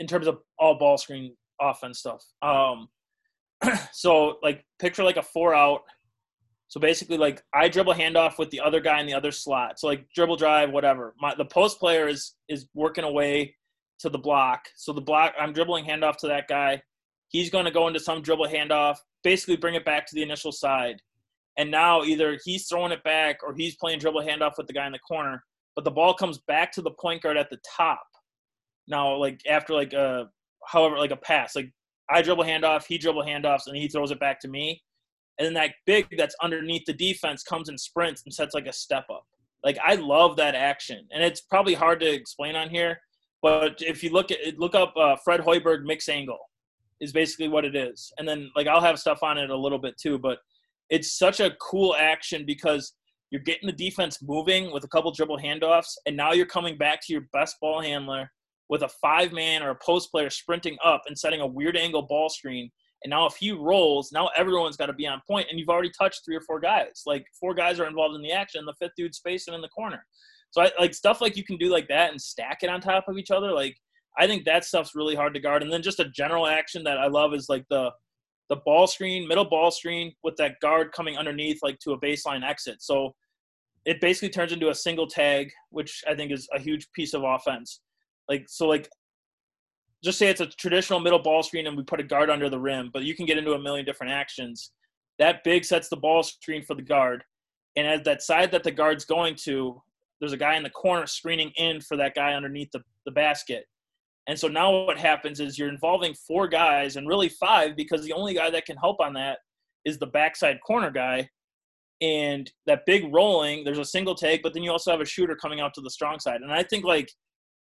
[0.01, 2.25] in terms of all ball screen offense stuff.
[2.43, 2.89] Um,
[3.93, 5.83] so like picture like a four out.
[6.69, 9.79] So basically, like I dribble handoff with the other guy in the other slot.
[9.79, 11.15] So like dribble drive, whatever.
[11.21, 13.55] My the post player is is working away
[14.01, 14.69] to the block.
[14.77, 16.83] So the block, I'm dribbling handoff to that guy.
[17.29, 20.53] He's going to go into some dribble handoff, basically bring it back to the initial
[20.53, 21.01] side.
[21.57, 24.87] And now either he's throwing it back or he's playing dribble handoff with the guy
[24.87, 25.43] in the corner.
[25.75, 28.05] But the ball comes back to the point guard at the top.
[28.89, 30.29] Now, like after like a
[30.67, 31.73] however like a pass, like
[32.11, 34.83] I dribble handoff, he dribble handoffs, and he throws it back to me.
[35.39, 38.73] And then that big that's underneath the defense comes and sprints and sets like a
[38.73, 39.27] step up.
[39.65, 43.01] Like I love that action, and it's probably hard to explain on here.
[43.43, 46.39] But if you look at look up uh, Fred Hoiberg mix angle,
[47.01, 48.13] is basically what it is.
[48.19, 50.39] And then like I'll have stuff on it a little bit too, but
[50.89, 52.95] it's such a cool action because
[53.31, 57.01] you're getting the defense moving with a couple dribble handoffs, and now you're coming back
[57.03, 58.31] to your best ball handler
[58.69, 62.03] with a five man or a post player sprinting up and setting a weird angle
[62.03, 62.71] ball screen.
[63.05, 65.93] And now if he rolls, now everyone's got to be on point, and you've already
[65.97, 67.03] touched three or four guys.
[67.07, 70.05] Like four guys are involved in the action, the fifth dude's facing in the corner.
[70.51, 73.09] So I like stuff like you can do like that and stack it on top
[73.09, 73.53] of each other.
[73.53, 73.77] Like
[74.19, 75.63] I think that stuff's really hard to guard.
[75.63, 77.91] And then just a general action that I love is like the
[78.49, 82.45] the ball screen, middle ball screen with that guard coming underneath like to a baseline
[82.45, 82.77] exit.
[82.81, 83.15] So
[83.85, 87.25] it basically turns into a single tag, which I think is a huge piece of
[87.25, 87.81] offense.
[88.29, 88.89] Like so like
[90.07, 92.59] just say it's a traditional middle ball screen and we put a guard under the
[92.59, 94.71] rim, but you can get into a million different actions.
[95.19, 97.25] That big sets the ball screen for the guard.
[97.75, 99.83] And at that side that the guard's going to,
[100.21, 103.65] there's a guy in the corner screening in for that guy underneath the, the basket.
[104.29, 108.13] And so now what happens is you're involving four guys and really five because the
[108.13, 109.39] only guy that can help on that
[109.85, 111.29] is the backside corner guy.
[112.01, 115.35] And that big rolling, there's a single take, but then you also have a shooter
[115.35, 116.43] coming out to the strong side.
[116.43, 117.11] And I think like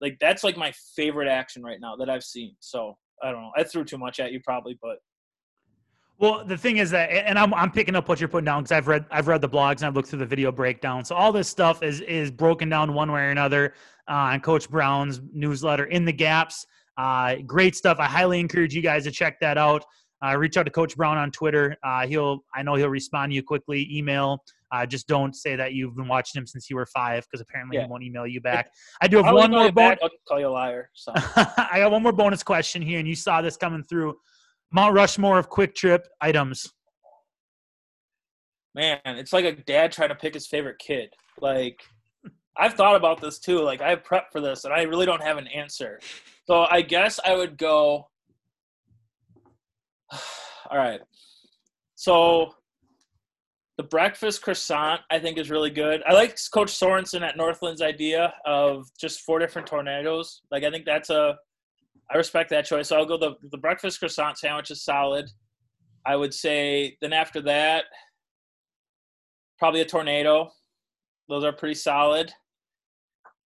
[0.01, 2.55] like that's like my favorite action right now that I've seen.
[2.61, 3.53] So I don't know.
[3.57, 4.99] I threw too much at you probably, but
[6.21, 8.73] well, the thing is that, and I'm, I'm picking up what you're putting down because
[8.73, 11.03] I've read I've read the blogs and I've looked through the video breakdown.
[11.03, 13.73] So all this stuff is is broken down one way or another
[14.07, 16.67] uh, on Coach Brown's newsletter in the gaps.
[16.99, 17.99] Uh, great stuff.
[17.99, 19.83] I highly encourage you guys to check that out.
[20.23, 21.75] Uh, reach out to Coach Brown on Twitter.
[21.83, 23.89] Uh, he'll I know he'll respond to you quickly.
[23.91, 24.45] Email.
[24.73, 27.77] Uh, just don't say that you've been watching him since you were five because apparently
[27.77, 27.85] yeah.
[27.85, 28.71] he won't email you back.
[29.01, 29.99] I do have I'll one more bonus.
[30.03, 30.91] I'll call you a liar.
[30.95, 31.13] So.
[31.17, 34.17] I got one more bonus question here, and you saw this coming through.
[34.73, 36.73] Mount Rushmore of QuikTrip items.
[38.75, 41.13] Man, it's like a dad trying to pick his favorite kid.
[41.41, 41.81] Like,
[42.57, 43.61] I've thought about this too.
[43.63, 45.99] Like, I've prepped for this, and I really don't have an answer.
[46.47, 48.09] So I guess I would go.
[50.71, 51.01] All right.
[51.97, 52.55] So
[53.81, 56.03] the breakfast croissant, I think, is really good.
[56.07, 60.43] I like Coach Sorensen at Northland's idea of just four different tornadoes.
[60.51, 61.39] Like, I think that's a
[62.13, 62.89] I respect that choice.
[62.89, 65.31] So I'll go the the breakfast croissant sandwich is solid.
[66.05, 67.85] I would say then after that,
[69.59, 70.51] probably a tornado.
[71.31, 72.31] Those are pretty solid.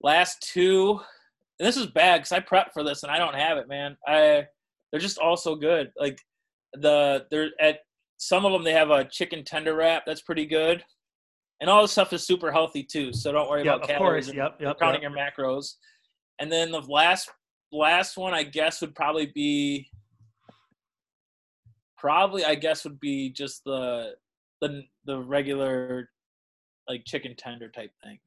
[0.01, 0.99] Last two,
[1.59, 3.97] this is bad because I prepped for this and I don't have it, man.
[4.07, 4.47] I
[4.89, 5.91] they're just all so good.
[5.95, 6.17] Like
[6.73, 7.81] the they're at
[8.23, 10.83] some of them they have a chicken tender wrap that's pretty good,
[11.59, 13.11] and all this stuff is super healthy too.
[13.11, 14.25] So don't worry yep, about calories.
[14.27, 14.37] Course.
[14.37, 15.11] Yep, yep, counting yep.
[15.11, 15.73] your macros.
[16.39, 17.29] And then the last
[17.71, 19.87] last one I guess would probably be
[21.97, 24.13] probably I guess would be just the
[24.61, 26.09] the the regular
[26.87, 28.19] like chicken tender type thing.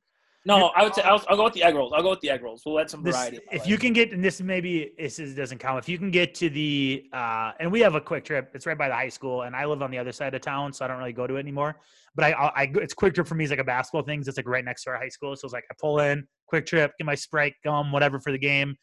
[0.46, 1.92] No, I would say I'll, I'll, go with the egg rolls.
[1.94, 2.62] I'll go with the egg rolls.
[2.64, 3.40] We'll let some variety.
[3.50, 5.78] If you can get, and this maybe this is, doesn't count.
[5.78, 8.48] If you can get to the, uh, and we have a QuikTrip.
[8.54, 10.72] It's right by the high school, and I live on the other side of town,
[10.72, 11.76] so I don't really go to it anymore.
[12.14, 14.20] But I, I, I it's QuikTrip for me is like a basketball thing.
[14.20, 16.90] It's like right next to our high school, so it's like I pull in QuikTrip,
[16.96, 18.76] get my Sprite gum, whatever for the game,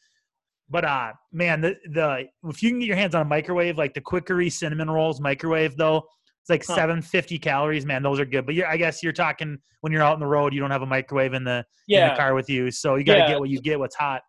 [0.70, 3.94] but uh, man, the the if you can get your hands on a microwave, like
[3.94, 6.04] the Quickery cinnamon rolls microwave, though,
[6.44, 6.74] it's like huh.
[6.74, 7.86] 750 calories.
[7.86, 8.44] Man, those are good.
[8.44, 10.86] But I guess you're talking when you're out on the road, you don't have a
[10.86, 12.04] microwave in the yeah.
[12.04, 13.28] in the car with you, so you got to yeah.
[13.28, 14.20] get what you get, what's hot.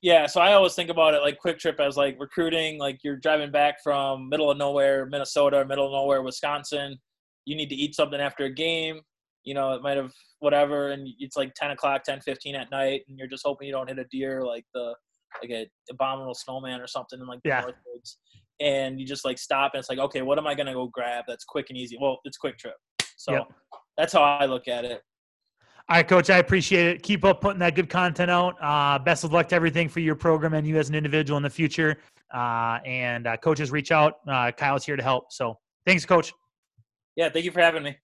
[0.00, 2.78] Yeah, so I always think about it like QuikTrip as like recruiting.
[2.78, 6.96] Like you're driving back from middle of nowhere, Minnesota, middle of nowhere, Wisconsin.
[7.44, 9.00] You need to eat something after a game.
[9.42, 13.00] You know, it might have whatever, and it's like 10 o'clock, 10, 15 at night,
[13.08, 14.94] and you're just hoping you don't hit a deer like the
[15.42, 17.62] like a abominable snowman or something in like the yeah.
[17.62, 18.16] Northwoods,
[18.60, 21.24] and you just like stop and it's like, okay, what am I gonna go grab
[21.26, 21.96] that's quick and easy?
[22.00, 22.72] Well, it's QuikTrip
[23.16, 23.42] So yep.
[23.96, 25.02] that's how I look at it.
[25.86, 27.02] All right, coach, I appreciate it.
[27.02, 28.56] Keep up putting that good content out.
[28.58, 31.42] Uh, best of luck to everything for your program and you as an individual in
[31.42, 31.98] the future.
[32.32, 34.14] Uh, and uh, coaches, reach out.
[34.26, 35.30] Uh, Kyle's here to help.
[35.30, 36.32] So thanks, coach.
[37.16, 37.98] Yeah, thank you for having me.